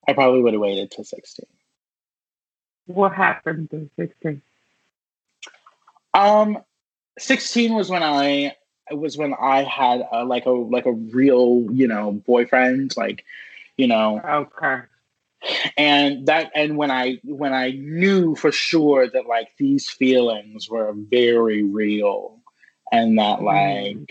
I 0.09 0.13
probably 0.13 0.43
would 0.43 0.55
have 0.55 0.61
waited 0.61 0.91
till 0.91 1.05
sixteen. 1.05 1.47
What 2.87 3.13
happened 3.13 3.71
to 3.71 3.91
16? 3.97 4.41
Um, 6.15 6.59
16 7.19 7.75
was 7.75 7.91
when 7.91 8.03
I 8.03 8.55
was 8.93 9.19
when 9.19 9.35
I 9.35 9.65
had 9.65 10.07
a, 10.13 10.25
like 10.25 10.47
a 10.47 10.51
like 10.51 10.87
a 10.87 10.93
real 10.93 11.67
you 11.73 11.89
know 11.89 12.13
boyfriend 12.13 12.97
like 12.97 13.25
you 13.77 13.89
know 13.89 14.21
Okay. 14.25 14.83
and 15.77 16.27
that 16.27 16.53
and 16.55 16.77
when 16.77 16.93
I 16.93 17.19
when 17.25 17.53
I 17.53 17.71
knew 17.73 18.37
for 18.37 18.53
sure 18.53 19.09
that 19.09 19.27
like 19.27 19.49
these 19.59 19.91
feelings 19.91 20.71
were 20.71 20.93
very 20.95 21.65
real 21.65 22.36
and 22.93 23.19
that 23.19 23.43
like 23.43 23.97
Mm. 23.97 24.07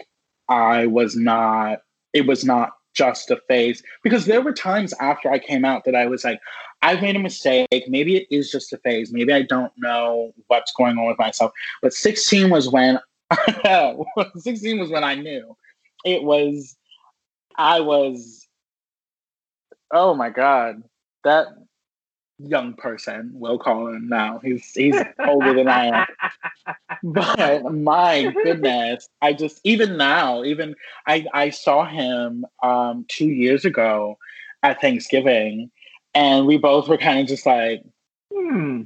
I 0.49 0.87
was 0.87 1.15
not 1.15 1.79
it 2.13 2.27
was 2.27 2.45
not 2.45 2.73
just 2.93 3.29
a 3.29 3.37
phase 3.47 3.83
because 4.03 4.25
there 4.25 4.41
were 4.41 4.53
times 4.53 4.93
after 5.01 5.29
I 5.31 5.39
came 5.39 5.65
out 5.65 5.83
that 5.85 5.95
I 5.95 6.05
was 6.05 6.23
like 6.23 6.39
I've 6.81 7.01
made 7.01 7.15
a 7.15 7.19
mistake. 7.19 7.67
Maybe 7.87 8.17
it 8.17 8.27
is 8.29 8.51
just 8.51 8.71
a 8.71 8.77
phase. 8.77 9.11
Maybe 9.11 9.33
I 9.33 9.41
don't 9.41 9.71
know 9.77 10.33
what's 10.47 10.71
going 10.73 10.97
on 10.97 11.07
with 11.07 11.17
myself. 11.17 11.51
But 11.81 11.93
16 11.93 12.49
was 12.49 12.69
when 12.69 12.99
16 14.35 14.79
was 14.79 14.91
when 14.91 15.03
I 15.03 15.15
knew. 15.15 15.57
It 16.05 16.23
was 16.23 16.77
I 17.55 17.79
was 17.79 18.47
oh 19.91 20.13
my 20.13 20.29
god 20.29 20.83
that 21.23 21.47
young 22.37 22.73
person 22.73 23.31
we'll 23.33 23.57
call 23.57 23.87
him 23.87 24.09
now 24.09 24.39
he's 24.43 24.69
he's 24.73 25.01
older 25.27 25.53
than 25.53 25.67
I 25.69 25.85
am 25.85 26.05
but 27.03 27.71
my 27.71 28.35
goodness 28.43 29.07
i 29.21 29.31
just 29.31 29.61
even 29.63 29.95
now 29.97 30.43
even 30.43 30.75
i 31.07 31.25
i 31.33 31.49
saw 31.49 31.85
him 31.85 32.45
um 32.63 33.05
two 33.07 33.29
years 33.29 33.63
ago 33.63 34.17
at 34.63 34.81
thanksgiving 34.81 35.71
and 36.13 36.45
we 36.45 36.57
both 36.57 36.87
were 36.87 36.97
kind 36.97 37.19
of 37.19 37.27
just 37.27 37.45
like 37.45 37.83
Hmm. 38.33 38.81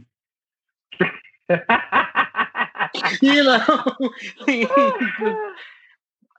you 3.21 3.43
know 3.43 3.85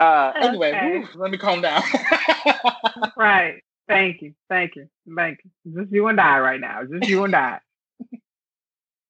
uh 0.00 0.32
anyway 0.40 0.72
Okay. 0.72 0.80
whew, 0.80 1.08
let 1.14 1.30
me 1.30 1.38
calm 1.38 1.60
down 1.60 1.82
right. 3.16 3.62
Thank 3.90 4.22
you. 4.22 4.34
Thank 4.48 4.76
you. 4.76 4.88
Thank 5.16 5.40
you. 5.44 5.82
Just 5.82 5.92
you 5.92 6.06
and 6.06 6.20
I 6.20 6.38
right 6.38 6.60
now. 6.60 6.84
Just 6.84 7.08
you 7.08 7.24
and 7.24 7.34
I. 7.34 7.60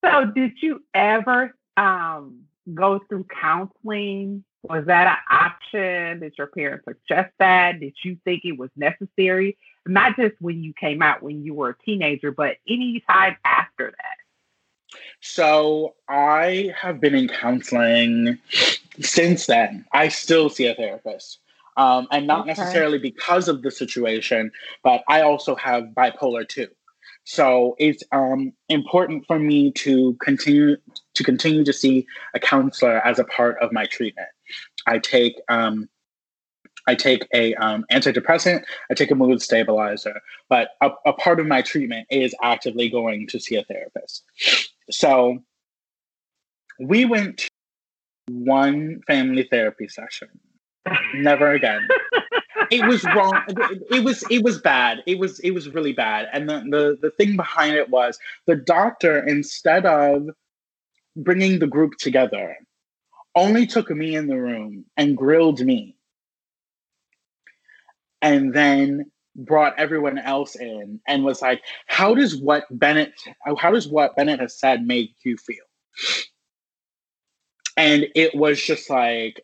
So 0.03 0.25
did 0.25 0.53
you 0.63 0.83
ever 0.95 1.55
um 1.77 2.45
go 2.73 3.01
through 3.07 3.25
counseling? 3.25 4.45
Was 4.63 4.87
that 4.87 5.07
an 5.07 5.37
option? 5.39 6.21
Did 6.21 6.33
your 6.39 6.47
parents 6.47 6.87
suggest 6.87 7.35
that? 7.39 7.81
Did 7.81 7.93
you 8.03 8.17
think 8.25 8.47
it 8.47 8.59
was 8.59 8.71
necessary? 8.77 9.59
Not 9.87 10.17
just 10.17 10.37
when 10.41 10.65
you 10.65 10.73
came 10.73 11.03
out 11.03 11.23
when 11.23 11.45
you 11.45 11.53
were 11.53 11.71
a 11.79 11.85
teenager, 11.85 12.33
but 12.33 12.57
any 12.67 13.05
time 13.11 13.37
after 13.45 13.91
that. 13.91 14.99
So 15.21 15.97
I 16.09 16.73
have 16.81 16.99
been 16.99 17.15
in 17.15 17.29
counseling 17.29 18.39
since 19.01 19.45
then. 19.45 19.85
I 19.93 20.09
still 20.09 20.49
see 20.49 20.65
a 20.65 20.75
therapist. 20.75 21.41
Um, 21.77 22.09
and 22.11 22.27
not 22.27 22.41
Okay. 22.41 22.49
necessarily 22.49 22.99
because 22.99 23.49
of 23.49 23.63
the 23.63 23.71
situation, 23.71 24.51
but 24.83 25.03
I 25.09 25.23
also 25.23 25.55
have 25.57 25.85
bipolar 25.97 26.47
too. 26.47 26.69
So 27.25 27.77
it's 27.79 28.03
um, 28.13 28.53
important 28.69 29.27
for 29.27 29.39
me 29.39 29.73
to 29.73 30.15
continue 30.23 30.77
to 31.15 31.25
continue 31.25 31.65
to 31.65 31.73
see 31.73 32.07
a 32.35 32.41
counselor 32.41 33.05
as 33.07 33.19
a 33.19 33.25
part 33.25 33.57
of 33.63 33.73
my 33.73 33.87
treatment. 33.87 34.29
I 34.87 34.99
take 34.99 35.35
um, 35.49 35.89
I 36.87 36.95
take 36.95 37.29
a 37.33 37.55
um, 37.55 37.85
antidepressant, 37.93 38.65
I 38.91 38.95
take 38.95 39.11
a 39.11 39.15
mood 39.15 39.43
stabilizer, 39.43 40.21
but 40.49 40.71
a, 40.81 40.91
a 41.07 41.13
part 41.13 41.39
of 41.39 41.47
my 41.47 41.63
treatment 41.63 42.07
is 42.11 42.35
actively 42.43 42.89
going 42.89 43.27
to 43.29 43.39
see 43.39 43.57
a 43.57 43.65
therapist. 43.65 44.25
So 44.91 45.39
we 46.81 47.05
went 47.05 47.39
to 47.39 47.51
one 48.29 49.03
family 49.07 49.47
therapy 49.49 49.89
session. 49.89 50.29
Never 51.15 51.53
again. 51.53 51.87
It 52.71 52.87
was 52.87 53.03
wrong. 53.03 53.43
It, 53.91 54.05
was 54.05 54.23
it 54.31 54.45
was 54.45 54.61
bad. 54.61 55.03
It 55.05 55.19
was 55.19 55.41
it 55.41 55.51
was 55.51 55.69
really 55.71 55.93
bad. 55.93 56.29
And 56.33 56.49
the, 56.49 56.61
the 56.71 56.99
the 57.03 57.11
thing 57.11 57.37
behind 57.37 57.75
it 57.75 57.91
was 57.91 58.17
the 58.47 58.55
doctor 58.55 59.27
instead 59.27 59.87
of 59.87 60.29
bringing 61.17 61.59
the 61.59 61.67
group 61.67 61.95
together 61.99 62.57
only 63.35 63.67
took 63.67 63.91
me 63.91 64.15
in 64.15 64.29
the 64.29 64.37
room 64.37 64.85
and 64.97 65.17
grilled 65.17 65.61
me 65.61 65.97
and 68.23 68.55
then 68.55 69.11
brought 69.37 69.79
everyone 69.79 70.19
else 70.19 70.57
in 70.57 71.01
and 71.07 71.25
was 71.25 71.41
like 71.41 71.63
how 71.87 72.15
does 72.15 72.37
what 72.37 72.65
bennett 72.71 73.13
how 73.57 73.71
does 73.71 73.89
what 73.89 74.15
bennett 74.17 74.41
has 74.41 74.59
said 74.59 74.85
make 74.85 75.15
you 75.25 75.37
feel 75.37 75.65
and 77.77 78.07
it 78.17 78.35
was 78.35 78.61
just 78.61 78.91
like 78.91 79.41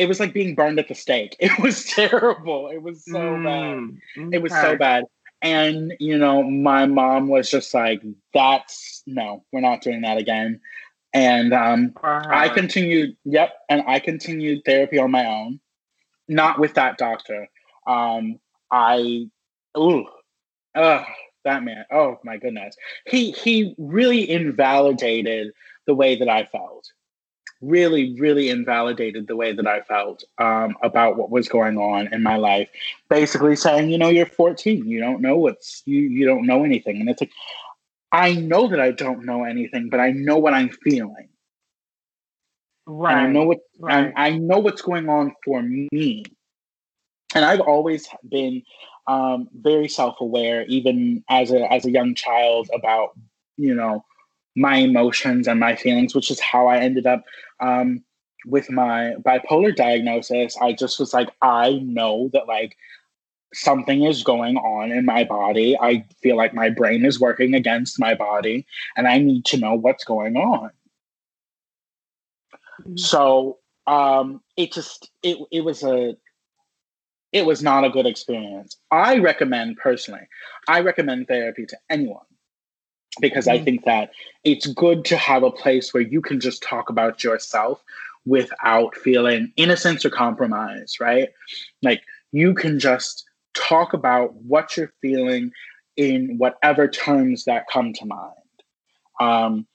it 0.00 0.08
was 0.08 0.18
like 0.18 0.32
being 0.32 0.54
burned 0.54 0.78
at 0.78 0.88
the 0.88 0.94
stake. 0.94 1.36
It 1.40 1.60
was 1.60 1.84
terrible. 1.84 2.68
It 2.68 2.82
was 2.82 3.04
so 3.04 3.36
bad. 3.44 3.76
Mm, 4.16 4.32
it 4.32 4.40
was 4.42 4.52
so 4.52 4.76
bad. 4.76 5.04
And 5.42 5.94
you 6.00 6.16
know 6.16 6.42
my 6.42 6.86
mom 6.86 7.28
was 7.28 7.50
just 7.50 7.72
like 7.74 8.02
that's 8.32 9.02
no 9.06 9.44
we're 9.52 9.60
not 9.60 9.82
doing 9.82 10.00
that 10.00 10.16
again. 10.16 10.60
And 11.12 11.52
um 11.52 11.92
For 12.00 12.32
I 12.32 12.48
continued, 12.48 13.16
yep, 13.24 13.52
and 13.68 13.82
I 13.86 14.00
continued 14.00 14.62
therapy 14.64 14.98
on 14.98 15.10
my 15.10 15.26
own, 15.26 15.60
not 16.28 16.58
with 16.58 16.74
that 16.74 16.96
doctor. 16.96 17.48
Um, 17.86 18.38
I, 18.70 19.26
ooh, 19.76 20.06
ugh, 20.74 21.04
that 21.44 21.62
man, 21.64 21.84
oh 21.90 22.20
my 22.22 22.36
goodness, 22.36 22.76
he 23.06 23.32
he 23.32 23.74
really 23.76 24.30
invalidated 24.30 25.52
the 25.86 25.94
way 25.94 26.16
that 26.16 26.28
I 26.28 26.44
felt. 26.44 26.92
Really, 27.60 28.18
really 28.18 28.48
invalidated 28.48 29.26
the 29.26 29.36
way 29.36 29.52
that 29.52 29.66
I 29.66 29.82
felt 29.82 30.24
um, 30.38 30.76
about 30.82 31.16
what 31.16 31.30
was 31.30 31.48
going 31.48 31.76
on 31.76 32.12
in 32.12 32.22
my 32.22 32.36
life. 32.36 32.68
Basically 33.08 33.54
saying, 33.54 33.90
you 33.90 33.98
know, 33.98 34.08
you're 34.08 34.26
14, 34.26 34.86
you 34.86 34.98
don't 34.98 35.20
know 35.20 35.36
what's 35.36 35.82
you 35.84 36.00
you 36.00 36.26
don't 36.26 36.46
know 36.46 36.64
anything, 36.64 37.00
and 37.00 37.08
it's 37.08 37.20
like. 37.20 37.32
I 38.12 38.34
know 38.34 38.66
that 38.66 38.80
I 38.80 38.90
don't 38.90 39.24
know 39.24 39.44
anything, 39.44 39.88
but 39.88 40.00
I 40.00 40.10
know 40.10 40.36
what 40.36 40.52
I'm 40.52 40.70
feeling. 40.82 41.28
Right. 42.86 43.12
and 43.12 43.20
I 43.20 43.30
know 43.30 43.44
what 43.44 43.58
right. 43.78 44.12
I, 44.16 44.28
I 44.28 44.38
know 44.38 44.58
what's 44.58 44.82
going 44.82 45.08
on 45.08 45.32
for 45.44 45.62
me. 45.62 46.24
And 47.34 47.44
I've 47.44 47.60
always 47.60 48.08
been 48.28 48.62
um, 49.06 49.48
very 49.54 49.88
self-aware, 49.88 50.64
even 50.66 51.22
as 51.28 51.52
a 51.52 51.72
as 51.72 51.84
a 51.84 51.90
young 51.90 52.14
child, 52.14 52.68
about 52.74 53.10
you 53.56 53.74
know 53.74 54.04
my 54.56 54.76
emotions 54.76 55.48
and 55.48 55.60
my 55.60 55.76
feelings, 55.76 56.14
which 56.14 56.30
is 56.30 56.40
how 56.40 56.66
I 56.66 56.78
ended 56.78 57.06
up 57.06 57.24
um, 57.60 58.02
with 58.46 58.70
my 58.70 59.14
bipolar 59.20 59.74
diagnosis. 59.74 60.56
I 60.60 60.72
just 60.72 60.98
was 60.98 61.14
like, 61.14 61.30
I 61.42 61.80
know 61.84 62.30
that 62.32 62.48
like 62.48 62.76
something 63.52 64.04
is 64.04 64.22
going 64.22 64.56
on 64.56 64.92
in 64.92 65.04
my 65.04 65.24
body. 65.24 65.76
I 65.78 66.04
feel 66.22 66.36
like 66.36 66.54
my 66.54 66.70
brain 66.70 67.04
is 67.04 67.20
working 67.20 67.54
against 67.54 67.98
my 67.98 68.14
body, 68.14 68.66
and 68.96 69.06
I 69.08 69.18
need 69.18 69.44
to 69.46 69.58
know 69.58 69.74
what's 69.74 70.04
going 70.04 70.36
on 70.36 70.70
so 72.96 73.58
um 73.86 74.40
it 74.56 74.72
just 74.72 75.10
it 75.22 75.38
it 75.50 75.62
was 75.62 75.82
a 75.82 76.16
it 77.32 77.46
was 77.46 77.62
not 77.62 77.84
a 77.84 77.90
good 77.90 78.06
experience 78.06 78.76
i 78.90 79.18
recommend 79.18 79.76
personally 79.76 80.26
i 80.68 80.80
recommend 80.80 81.26
therapy 81.26 81.66
to 81.66 81.76
anyone 81.88 82.24
because 83.20 83.48
i 83.48 83.58
Mhm. 83.58 83.64
think 83.64 83.84
that 83.84 84.12
it's 84.44 84.66
good 84.66 85.04
to 85.04 85.16
have 85.16 85.42
a 85.42 85.50
place 85.50 85.92
where 85.92 86.02
you 86.02 86.20
can 86.20 86.38
just 86.40 86.62
talk 86.62 86.88
about 86.88 87.24
yourself 87.24 87.82
without 88.26 88.94
feeling 88.96 89.52
innocence 89.56 90.04
or 90.04 90.10
compromise 90.10 91.00
right 91.00 91.30
like 91.82 92.02
you 92.32 92.54
can 92.54 92.78
just 92.78 93.24
talk 93.54 93.92
about 93.92 94.34
what 94.34 94.76
you're 94.76 94.92
feeling 95.00 95.50
in 95.96 96.38
whatever 96.38 96.86
terms 96.86 97.44
that 97.44 97.66
come 97.68 97.92
to 97.92 98.06
mind 98.06 98.34
um, 99.20 99.66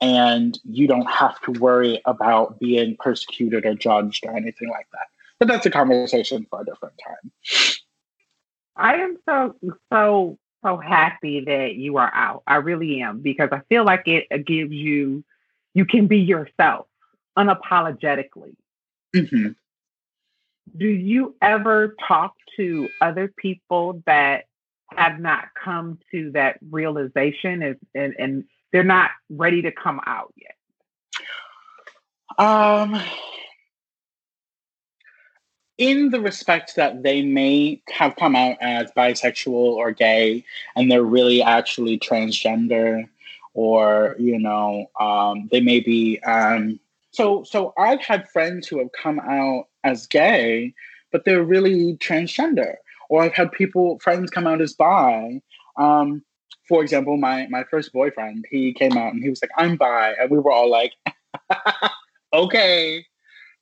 and 0.00 0.58
you 0.64 0.86
don't 0.86 1.08
have 1.08 1.40
to 1.42 1.52
worry 1.52 2.00
about 2.04 2.58
being 2.58 2.96
persecuted 2.98 3.66
or 3.66 3.74
judged 3.74 4.24
or 4.26 4.36
anything 4.36 4.70
like 4.70 4.86
that. 4.92 5.06
But 5.38 5.48
that's 5.48 5.66
a 5.66 5.70
conversation 5.70 6.46
for 6.48 6.62
a 6.62 6.64
different 6.64 6.94
time. 7.06 7.32
I 8.76 8.94
am 8.94 9.16
so 9.26 9.56
so 9.92 10.38
so 10.62 10.76
happy 10.76 11.44
that 11.44 11.74
you 11.74 11.96
are 11.96 12.10
out. 12.14 12.42
I 12.46 12.56
really 12.56 13.00
am 13.02 13.20
because 13.20 13.48
I 13.52 13.60
feel 13.68 13.84
like 13.84 14.02
it 14.06 14.28
gives 14.46 14.72
you 14.72 15.24
you 15.74 15.84
can 15.84 16.06
be 16.06 16.18
yourself 16.18 16.86
unapologetically. 17.38 18.56
Mhm. 19.14 19.54
Do 20.76 20.86
you 20.86 21.36
ever 21.40 21.96
talk 22.06 22.34
to 22.56 22.88
other 23.00 23.32
people 23.36 24.02
that 24.06 24.44
have 24.96 25.20
not 25.20 25.48
come 25.54 25.98
to 26.10 26.32
that 26.32 26.58
realization 26.70 27.62
and, 27.62 27.76
and, 27.94 28.14
and 28.18 28.44
they're 28.72 28.82
not 28.82 29.10
ready 29.28 29.62
to 29.62 29.72
come 29.72 30.00
out 30.06 30.32
yet? 30.36 30.54
Um, 32.38 33.00
in 35.80 36.10
the 36.10 36.20
respect 36.20 36.76
that 36.76 37.02
they 37.02 37.22
may 37.22 37.80
have 37.88 38.14
come 38.16 38.36
out 38.36 38.58
as 38.60 38.92
bisexual 38.92 39.52
or 39.52 39.90
gay 39.90 40.44
and 40.76 40.90
they're 40.90 41.02
really 41.02 41.42
actually 41.42 41.98
transgender 41.98 43.08
or 43.54 44.14
you 44.18 44.38
know 44.38 44.86
um, 45.00 45.48
they 45.50 45.60
may 45.60 45.80
be 45.80 46.20
um, 46.20 46.78
so 47.10 47.42
so 47.44 47.72
i've 47.78 48.02
had 48.02 48.28
friends 48.28 48.68
who 48.68 48.78
have 48.78 48.92
come 48.92 49.18
out 49.20 49.68
as 49.82 50.06
gay 50.06 50.72
but 51.10 51.24
they're 51.24 51.42
really 51.42 51.96
transgender. 51.96 52.74
Or 53.08 53.22
i've 53.22 53.34
had 53.34 53.50
people 53.50 53.98
friends 54.00 54.30
come 54.30 54.46
out 54.46 54.60
as 54.60 54.74
bi. 54.74 55.40
Um, 55.78 56.22
for 56.68 56.82
example 56.82 57.16
my 57.16 57.46
my 57.48 57.64
first 57.64 57.90
boyfriend 57.92 58.44
he 58.50 58.74
came 58.74 58.98
out 58.98 59.14
and 59.14 59.22
he 59.22 59.30
was 59.30 59.42
like 59.42 59.50
i'm 59.56 59.76
bi. 59.76 60.14
And 60.20 60.30
we 60.30 60.38
were 60.38 60.52
all 60.52 60.70
like 60.70 60.92
okay. 62.34 63.06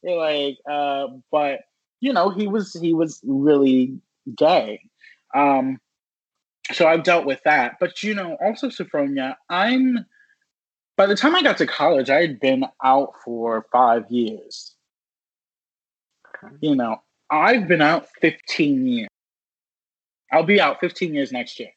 We're 0.02 0.16
like 0.16 0.58
uh, 0.70 1.08
but 1.30 1.60
you 2.00 2.12
know 2.12 2.30
he 2.30 2.46
was 2.46 2.72
he 2.80 2.94
was 2.94 3.20
really 3.24 3.98
gay 4.36 4.80
um, 5.34 5.80
so 6.72 6.86
I've 6.86 7.02
dealt 7.02 7.26
with 7.26 7.42
that. 7.44 7.76
But 7.80 8.02
you 8.02 8.14
know, 8.14 8.36
also 8.42 8.68
Sophronia, 8.68 9.36
I'm 9.48 10.04
by 10.96 11.06
the 11.06 11.16
time 11.16 11.34
I 11.34 11.42
got 11.42 11.58
to 11.58 11.66
college, 11.66 12.10
I 12.10 12.20
had 12.20 12.40
been 12.40 12.64
out 12.82 13.12
for 13.24 13.66
five 13.72 14.10
years. 14.10 14.74
Okay. 16.44 16.54
You 16.60 16.74
know, 16.74 17.02
I've 17.30 17.68
been 17.68 17.82
out 17.82 18.08
15 18.20 18.86
years. 18.86 19.08
I'll 20.32 20.44
be 20.44 20.60
out 20.60 20.80
15 20.80 21.14
years 21.14 21.32
next 21.32 21.58
year. 21.58 21.70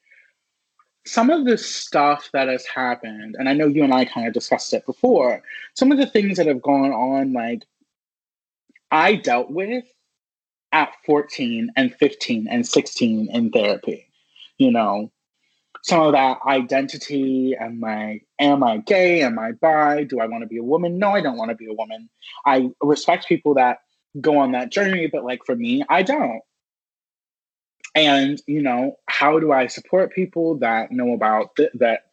Some 1.06 1.30
of 1.30 1.46
the 1.46 1.58
stuff 1.58 2.30
that 2.34 2.48
has 2.48 2.66
happened, 2.66 3.36
and 3.40 3.48
I 3.48 3.54
know 3.54 3.68
you 3.68 3.84
and 3.84 3.94
I 3.94 4.06
kind 4.06 4.28
of 4.28 4.34
discussed 4.34 4.74
it 4.74 4.86
before, 4.86 5.42
some 5.74 5.92
of 5.92 5.98
the 5.98 6.06
things 6.06 6.38
that 6.38 6.48
have 6.48 6.62
gone 6.62 6.92
on, 6.92 7.34
like 7.34 7.64
I 8.92 9.16
dealt 9.16 9.50
with 9.50 9.86
at 10.72 10.94
14 11.06 11.72
and 11.76 11.94
15 11.96 12.48
and 12.48 12.68
16 12.68 13.30
in 13.32 13.50
therapy 13.52 14.12
you 14.62 14.72
know, 14.72 15.12
some 15.82 16.02
of 16.02 16.12
that 16.12 16.38
identity 16.46 17.56
and 17.60 17.80
my 17.80 18.22
am 18.38 18.64
I 18.64 18.78
gay? 18.78 19.24
Am 19.24 19.40
I 19.40 19.54
bi? 19.54 20.04
Do 20.04 20.20
I 20.20 20.28
want 20.28 20.44
to 20.44 20.48
be 20.48 20.58
a 20.58 20.64
woman? 20.64 21.00
No, 21.00 21.10
I 21.10 21.22
don't 21.22 21.38
want 21.38 21.50
to 21.50 21.56
be 21.56 21.66
a 21.66 21.74
woman. 21.74 22.10
I 22.46 22.70
respect 22.80 23.28
people 23.28 23.56
that 23.56 23.80
go 24.20 24.38
on 24.38 24.52
that 24.52 24.72
journey, 24.72 25.08
but 25.08 25.24
like 25.24 25.44
for 25.48 25.56
me, 25.56 25.84
I 25.90 26.04
don't. 26.04 26.42
And, 27.96 28.40
you 28.46 28.62
know, 28.62 28.98
how 29.08 29.40
do 29.40 29.52
I 29.52 29.66
support 29.66 30.14
people 30.14 30.60
that 30.60 30.92
know 30.92 31.14
about 31.14 31.56
th- 31.56 31.72
that, 31.74 32.04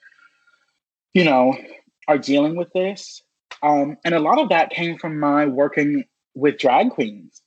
you 1.13 1.25
know, 1.25 1.55
are 2.09 2.19
dealing 2.19 2.57
with 2.57 2.73
this? 2.73 3.23
Um, 3.63 3.99
and 4.07 4.15
a 4.15 4.21
lot 4.21 4.39
of 4.39 4.49
that 4.49 4.71
came 4.71 4.97
from 4.97 5.21
my 5.21 5.45
working 5.45 6.05
with 6.35 6.57
drag 6.57 6.91
queens 6.91 7.43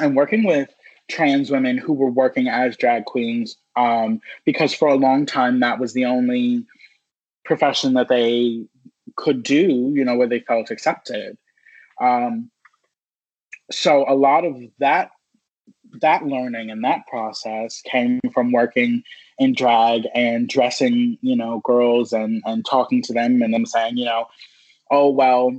and 0.00 0.16
working 0.16 0.44
with 0.44 0.68
trans 1.08 1.50
women 1.50 1.78
who 1.78 1.92
were 1.92 2.10
working 2.10 2.48
as 2.48 2.76
drag 2.76 3.04
queens 3.06 3.56
um, 3.76 4.20
because 4.44 4.74
for 4.74 4.88
a 4.88 4.94
long 4.94 5.24
time 5.24 5.60
that 5.60 5.78
was 5.78 5.94
the 5.94 6.04
only 6.04 6.66
profession 7.44 7.94
that 7.94 8.08
they 8.08 8.64
could 9.16 9.42
do, 9.42 9.90
you 9.94 10.04
know, 10.04 10.16
where 10.16 10.28
they 10.28 10.40
felt 10.40 10.70
accepted. 10.70 11.36
Um, 12.00 12.50
so 13.70 14.04
a 14.08 14.14
lot 14.14 14.44
of 14.44 14.56
that 14.78 15.10
that 16.02 16.26
learning 16.26 16.70
and 16.70 16.84
that 16.84 17.06
process 17.06 17.80
came 17.82 18.20
from 18.32 18.52
working 18.52 19.02
in 19.38 19.54
drag 19.54 20.02
and 20.14 20.46
dressing, 20.48 21.16
you 21.22 21.34
know, 21.34 21.60
girls 21.64 22.12
and 22.12 22.42
and 22.44 22.64
talking 22.64 23.02
to 23.02 23.12
them 23.12 23.42
and 23.42 23.52
them 23.52 23.66
saying, 23.66 23.96
you 23.96 24.04
know, 24.04 24.26
oh 24.90 25.10
well, 25.10 25.52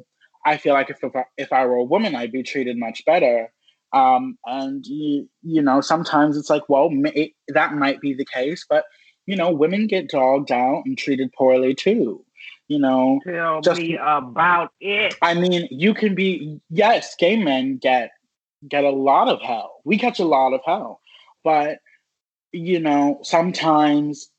I 0.45 0.57
feel 0.57 0.73
like 0.73 0.89
if 0.89 1.03
if 1.03 1.15
I, 1.15 1.25
if 1.37 1.51
I 1.53 1.65
were 1.65 1.75
a 1.75 1.83
woman, 1.83 2.15
I'd 2.15 2.31
be 2.31 2.43
treated 2.43 2.77
much 2.77 3.03
better. 3.05 3.51
Um, 3.91 4.37
and 4.45 4.85
you, 4.85 5.27
you 5.41 5.61
know, 5.61 5.81
sometimes 5.81 6.37
it's 6.37 6.49
like, 6.49 6.67
well, 6.69 6.89
it, 6.91 7.31
that 7.47 7.73
might 7.73 7.99
be 8.01 8.13
the 8.13 8.25
case, 8.25 8.65
but 8.69 8.85
you 9.25 9.35
know, 9.35 9.51
women 9.51 9.87
get 9.87 10.09
dogged 10.09 10.51
out 10.51 10.83
and 10.85 10.97
treated 10.97 11.31
poorly 11.33 11.75
too. 11.75 12.25
You 12.67 12.79
know, 12.79 13.19
tell 13.23 13.61
just, 13.61 13.79
me 13.79 13.97
about 13.99 14.71
it. 14.79 15.15
I 15.21 15.33
mean, 15.33 15.67
you 15.71 15.93
can 15.93 16.13
be 16.15 16.59
yes, 16.69 17.15
gay 17.17 17.35
men 17.35 17.77
get 17.77 18.11
get 18.67 18.83
a 18.83 18.89
lot 18.89 19.27
of 19.27 19.41
hell. 19.41 19.81
We 19.85 19.97
catch 19.97 20.19
a 20.19 20.25
lot 20.25 20.53
of 20.53 20.61
hell, 20.65 21.01
but 21.43 21.79
you 22.51 22.79
know, 22.79 23.19
sometimes, 23.23 24.29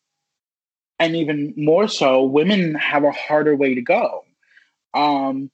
and 0.99 1.15
even 1.17 1.55
more 1.57 1.89
so, 1.89 2.23
women 2.25 2.75
have 2.75 3.05
a 3.05 3.13
harder 3.13 3.55
way 3.57 3.75
to 3.75 3.83
go. 3.83 4.25
Um, 4.95 5.51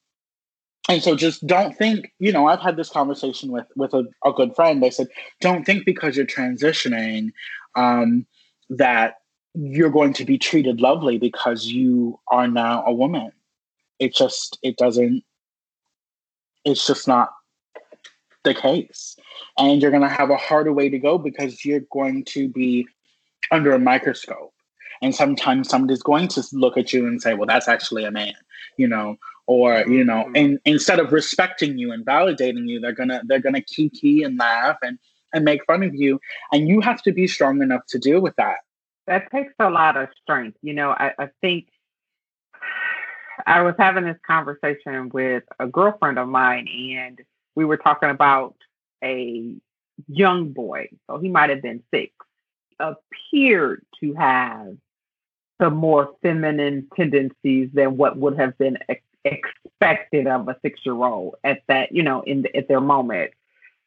and 0.88 1.02
so 1.02 1.16
just 1.16 1.46
don't 1.46 1.76
think 1.76 2.12
you 2.18 2.32
know 2.32 2.46
i've 2.46 2.60
had 2.60 2.76
this 2.76 2.88
conversation 2.88 3.50
with 3.50 3.66
with 3.76 3.92
a, 3.94 4.04
a 4.24 4.32
good 4.32 4.54
friend. 4.54 4.84
I 4.84 4.90
said 4.90 5.08
don't 5.40 5.64
think 5.64 5.84
because 5.84 6.16
you're 6.16 6.26
transitioning 6.26 7.32
um, 7.74 8.26
that 8.70 9.16
you're 9.54 9.90
going 9.90 10.12
to 10.14 10.24
be 10.24 10.38
treated 10.38 10.80
lovely 10.80 11.18
because 11.18 11.66
you 11.66 12.20
are 12.30 12.46
now 12.46 12.84
a 12.86 12.92
woman. 12.92 13.32
It 13.98 14.14
just 14.14 14.58
it 14.62 14.76
doesn't 14.76 15.24
it's 16.64 16.86
just 16.86 17.06
not 17.06 17.32
the 18.44 18.54
case. 18.54 19.16
And 19.58 19.80
you're 19.80 19.90
going 19.90 20.02
to 20.02 20.08
have 20.08 20.30
a 20.30 20.36
harder 20.36 20.72
way 20.72 20.88
to 20.88 20.98
go 20.98 21.16
because 21.16 21.64
you're 21.64 21.84
going 21.92 22.24
to 22.26 22.48
be 22.48 22.86
under 23.50 23.72
a 23.72 23.78
microscope. 23.78 24.52
And 25.00 25.14
sometimes 25.14 25.68
somebody's 25.68 26.02
going 26.02 26.28
to 26.28 26.42
look 26.52 26.76
at 26.76 26.92
you 26.92 27.06
and 27.06 27.20
say 27.20 27.34
well 27.34 27.46
that's 27.46 27.68
actually 27.68 28.04
a 28.04 28.10
man 28.10 28.34
you 28.76 28.88
know 28.88 29.16
or 29.46 29.84
you 29.86 30.04
know 30.04 30.24
mm-hmm. 30.24 30.36
and 30.36 30.58
instead 30.64 30.98
of 30.98 31.12
respecting 31.12 31.78
you 31.78 31.92
and 31.92 32.04
validating 32.04 32.68
you 32.68 32.80
they're 32.80 32.92
gonna 32.92 33.22
they're 33.26 33.40
gonna 33.40 33.60
kiki 33.60 34.22
and 34.22 34.38
laugh 34.38 34.76
and 34.82 34.98
and 35.32 35.44
make 35.44 35.64
fun 35.66 35.82
of 35.82 35.94
you. 35.94 36.20
And 36.52 36.68
you 36.68 36.80
have 36.80 37.02
to 37.02 37.12
be 37.12 37.26
strong 37.26 37.62
enough 37.62 37.82
to 37.88 37.98
deal 37.98 38.20
with 38.20 38.34
that. 38.36 38.58
That 39.06 39.30
takes 39.30 39.52
a 39.58 39.70
lot 39.70 39.96
of 39.96 40.08
strength. 40.22 40.58
You 40.62 40.74
know 40.74 40.90
i, 40.90 41.12
I 41.18 41.28
think 41.40 41.68
i 43.46 43.60
was 43.60 43.74
having 43.78 44.04
this 44.04 44.16
conversation 44.26 45.10
with 45.10 45.44
a 45.60 45.66
girlfriend 45.66 46.18
of 46.18 46.26
mine 46.26 46.66
and 46.68 47.20
we 47.54 47.66
were 47.66 47.76
talking 47.76 48.08
about 48.08 48.54
a 49.04 49.54
young 50.08 50.52
boy. 50.52 50.88
So 51.06 51.18
he 51.18 51.28
might 51.28 51.50
have 51.50 51.62
been 51.62 51.82
six. 51.92 52.12
Appeared 52.78 53.84
to 54.00 54.14
have 54.14 54.76
some 55.60 55.74
more 55.74 56.14
feminine 56.22 56.86
tendencies 56.94 57.70
than 57.72 57.96
what 57.96 58.18
would 58.18 58.38
have 58.38 58.56
been 58.58 58.78
expected 59.26 60.26
of 60.26 60.48
a 60.48 60.56
six 60.62 60.80
year 60.84 60.94
old 60.94 61.36
at 61.44 61.62
that, 61.68 61.92
you 61.92 62.02
know, 62.02 62.22
in 62.22 62.42
the, 62.42 62.56
at 62.56 62.68
their 62.68 62.80
moment. 62.80 63.32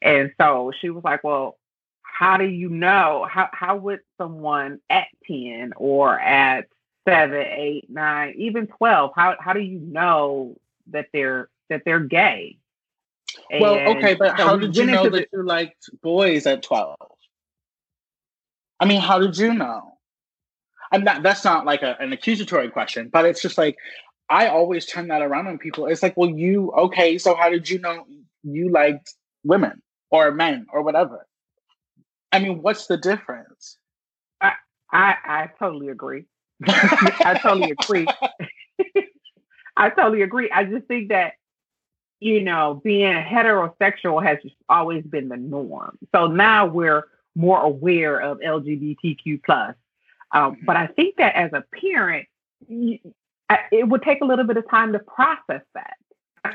And 0.01 0.31
so 0.39 0.71
she 0.79 0.89
was 0.89 1.03
like, 1.03 1.23
well, 1.23 1.57
how 2.01 2.37
do 2.37 2.45
you 2.45 2.69
know? 2.69 3.27
How, 3.29 3.49
how 3.51 3.77
would 3.77 3.99
someone 4.17 4.79
at 4.89 5.07
10 5.27 5.73
or 5.77 6.19
at 6.19 6.67
seven, 7.07 7.45
eight, 7.47 7.89
nine, 7.89 8.33
even 8.37 8.67
12, 8.67 9.11
how, 9.15 9.35
how 9.39 9.53
do 9.53 9.61
you 9.61 9.79
know 9.79 10.55
that 10.87 11.07
they're, 11.13 11.49
that 11.69 11.83
they're 11.85 11.99
gay? 11.99 12.57
And 13.51 13.61
well, 13.61 13.97
okay, 13.97 14.15
but 14.15 14.37
so 14.37 14.43
how 14.43 14.57
did 14.57 14.75
you 14.75 14.85
know 14.85 15.03
that 15.03 15.11
the, 15.11 15.27
you 15.31 15.43
liked 15.43 15.89
boys 16.01 16.45
at 16.45 16.61
12? 16.63 16.95
I 18.79 18.85
mean, 18.85 19.01
how 19.01 19.19
did 19.19 19.37
you 19.37 19.53
know? 19.53 19.93
I'm 20.91 21.03
not, 21.03 21.23
that's 21.23 21.43
not 21.43 21.65
like 21.65 21.83
a, 21.83 21.95
an 21.99 22.13
accusatory 22.13 22.69
question, 22.69 23.09
but 23.11 23.25
it's 23.25 23.41
just 23.41 23.57
like, 23.57 23.77
I 24.29 24.47
always 24.47 24.85
turn 24.85 25.07
that 25.07 25.21
around 25.21 25.47
on 25.47 25.57
people. 25.57 25.87
It's 25.87 26.03
like, 26.03 26.15
well, 26.15 26.29
you 26.29 26.71
okay? 26.71 27.17
So 27.17 27.35
how 27.35 27.49
did 27.49 27.69
you 27.69 27.79
know 27.79 28.05
you 28.43 28.69
liked 28.69 29.15
women 29.43 29.81
or 30.11 30.31
men 30.31 30.67
or 30.71 30.83
whatever? 30.83 31.25
I 32.31 32.39
mean, 32.39 32.61
what's 32.61 32.87
the 32.87 32.97
difference? 32.97 33.77
I 34.39 34.53
I, 34.91 35.15
I 35.25 35.49
totally 35.57 35.89
agree. 35.89 36.25
I 36.67 37.39
totally 37.41 37.71
agree. 37.71 38.07
I 39.77 39.89
totally 39.89 40.21
agree. 40.21 40.51
I 40.51 40.65
just 40.65 40.85
think 40.87 41.09
that 41.09 41.33
you 42.19 42.43
know 42.43 42.81
being 42.83 43.13
heterosexual 43.13 44.23
has 44.23 44.37
just 44.43 44.55
always 44.67 45.03
been 45.03 45.29
the 45.29 45.37
norm. 45.37 45.97
So 46.13 46.27
now 46.27 46.67
we're 46.67 47.05
more 47.35 47.61
aware 47.61 48.19
of 48.19 48.39
LGBTQ 48.39 49.41
plus. 49.43 49.75
Um, 50.31 50.57
but 50.65 50.75
I 50.75 50.87
think 50.87 51.15
that 51.17 51.35
as 51.35 51.51
a 51.53 51.63
parent, 51.79 52.27
it 53.71 53.87
would 53.87 54.03
take 54.03 54.21
a 54.21 54.25
little 54.25 54.45
bit 54.45 54.57
of 54.57 54.69
time 54.69 54.93
to 54.93 54.99
process 54.99 55.61
that, 55.73 55.95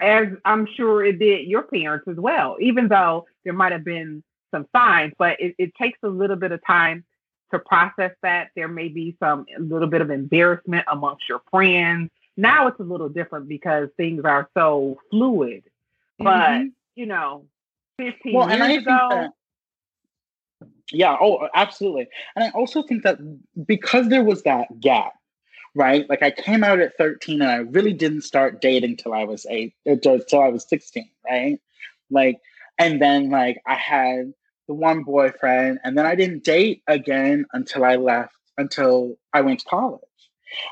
as 0.00 0.28
I'm 0.44 0.66
sure 0.76 1.04
it 1.04 1.18
did 1.18 1.46
your 1.46 1.62
parents 1.62 2.06
as 2.08 2.16
well, 2.16 2.56
even 2.60 2.88
though 2.88 3.26
there 3.44 3.52
might 3.52 3.72
have 3.72 3.84
been 3.84 4.22
some 4.52 4.66
signs, 4.74 5.12
but 5.18 5.40
it, 5.40 5.54
it 5.58 5.74
takes 5.74 5.98
a 6.02 6.08
little 6.08 6.36
bit 6.36 6.52
of 6.52 6.64
time 6.64 7.04
to 7.50 7.58
process 7.58 8.12
that. 8.22 8.50
There 8.54 8.68
may 8.68 8.88
be 8.88 9.16
some 9.18 9.46
a 9.56 9.60
little 9.60 9.88
bit 9.88 10.00
of 10.00 10.10
embarrassment 10.10 10.86
amongst 10.90 11.28
your 11.28 11.42
friends. 11.50 12.10
Now 12.36 12.68
it's 12.68 12.80
a 12.80 12.84
little 12.84 13.08
different 13.08 13.48
because 13.48 13.88
things 13.96 14.24
are 14.24 14.48
so 14.54 14.98
fluid. 15.10 15.64
But 16.18 16.50
mm-hmm. 16.50 16.66
you 16.94 17.06
know, 17.06 17.46
15 17.98 18.34
well, 18.34 18.48
years 18.48 18.82
ago. 18.82 19.08
That, 19.10 19.30
yeah, 20.92 21.16
oh, 21.20 21.48
absolutely. 21.54 22.08
And 22.36 22.44
I 22.44 22.50
also 22.50 22.82
think 22.82 23.02
that 23.02 23.18
because 23.66 24.08
there 24.08 24.22
was 24.22 24.42
that 24.42 24.80
gap 24.80 25.14
right? 25.74 26.08
Like 26.08 26.22
I 26.22 26.30
came 26.30 26.62
out 26.64 26.78
at 26.78 26.96
13 26.96 27.42
and 27.42 27.50
I 27.50 27.56
really 27.56 27.92
didn't 27.92 28.22
start 28.22 28.60
dating 28.60 28.96
till 28.96 29.12
I 29.12 29.24
was 29.24 29.46
eight, 29.50 29.74
uh, 29.88 29.96
I 30.06 30.48
was 30.48 30.68
16, 30.68 31.08
right? 31.28 31.60
Like, 32.10 32.40
and 32.78 33.00
then 33.00 33.30
like 33.30 33.60
I 33.66 33.74
had 33.74 34.32
the 34.68 34.74
one 34.74 35.02
boyfriend 35.02 35.80
and 35.84 35.98
then 35.98 36.06
I 36.06 36.14
didn't 36.14 36.44
date 36.44 36.82
again 36.86 37.46
until 37.52 37.84
I 37.84 37.96
left, 37.96 38.34
until 38.56 39.16
I 39.32 39.40
went 39.40 39.60
to 39.60 39.66
college. 39.66 40.00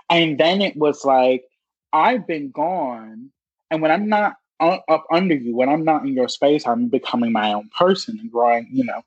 And 0.08 0.38
then 0.38 0.62
it 0.62 0.76
was 0.76 1.04
like, 1.04 1.44
I've 1.92 2.26
been 2.26 2.50
gone. 2.50 3.30
And 3.70 3.82
when 3.82 3.90
I'm 3.90 4.08
not 4.08 4.36
up 4.60 5.06
under 5.10 5.34
you, 5.34 5.56
when 5.56 5.68
I'm 5.68 5.84
not 5.84 6.06
in 6.06 6.14
your 6.14 6.28
space, 6.28 6.66
I'm 6.66 6.88
becoming 6.88 7.32
my 7.32 7.52
own 7.52 7.68
person 7.76 8.18
and 8.20 8.30
growing, 8.30 8.68
you 8.70 8.84
know. 8.84 9.02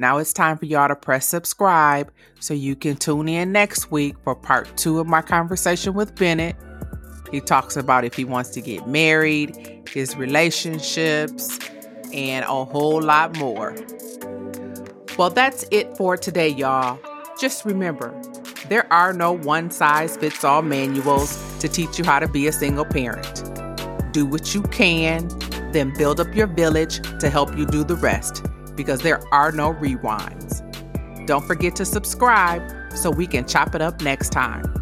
Now 0.00 0.18
it's 0.18 0.32
time 0.32 0.56
for 0.56 0.64
y'all 0.64 0.86
to 0.86 0.94
press 0.94 1.26
subscribe 1.26 2.12
so 2.38 2.54
you 2.54 2.76
can 2.76 2.96
tune 2.96 3.28
in 3.28 3.50
next 3.50 3.90
week 3.90 4.14
for 4.22 4.36
part 4.36 4.68
two 4.76 5.00
of 5.00 5.08
my 5.08 5.20
conversation 5.20 5.92
with 5.92 6.14
Bennett. 6.14 6.54
He 7.32 7.40
talks 7.40 7.76
about 7.76 8.04
if 8.04 8.14
he 8.14 8.24
wants 8.24 8.50
to 8.50 8.60
get 8.60 8.86
married, 8.86 9.88
his 9.92 10.14
relationships, 10.14 11.58
and 12.12 12.44
a 12.44 12.64
whole 12.64 13.02
lot 13.02 13.36
more. 13.38 13.74
Well, 15.18 15.30
that's 15.30 15.64
it 15.72 15.96
for 15.96 16.16
today, 16.16 16.50
y'all. 16.50 17.00
Just 17.40 17.64
remember, 17.64 18.14
there 18.68 18.90
are 18.92 19.12
no 19.12 19.32
one 19.32 19.68
size 19.72 20.16
fits 20.16 20.44
all 20.44 20.62
manuals 20.62 21.58
to 21.58 21.68
teach 21.68 21.98
you 21.98 22.04
how 22.04 22.20
to 22.20 22.28
be 22.28 22.46
a 22.46 22.52
single 22.52 22.84
parent. 22.84 23.42
Do 24.12 24.26
what 24.26 24.54
you 24.54 24.62
can, 24.62 25.26
then 25.72 25.92
build 25.98 26.20
up 26.20 26.32
your 26.36 26.46
village 26.46 27.00
to 27.18 27.28
help 27.28 27.58
you 27.58 27.66
do 27.66 27.82
the 27.82 27.96
rest 27.96 28.44
because 28.78 29.02
there 29.02 29.20
are 29.34 29.52
no 29.52 29.74
rewinds. 29.74 30.64
Don't 31.26 31.44
forget 31.44 31.76
to 31.76 31.84
subscribe 31.84 32.62
so 32.94 33.10
we 33.10 33.26
can 33.26 33.46
chop 33.46 33.74
it 33.74 33.82
up 33.82 34.00
next 34.00 34.30
time. 34.30 34.77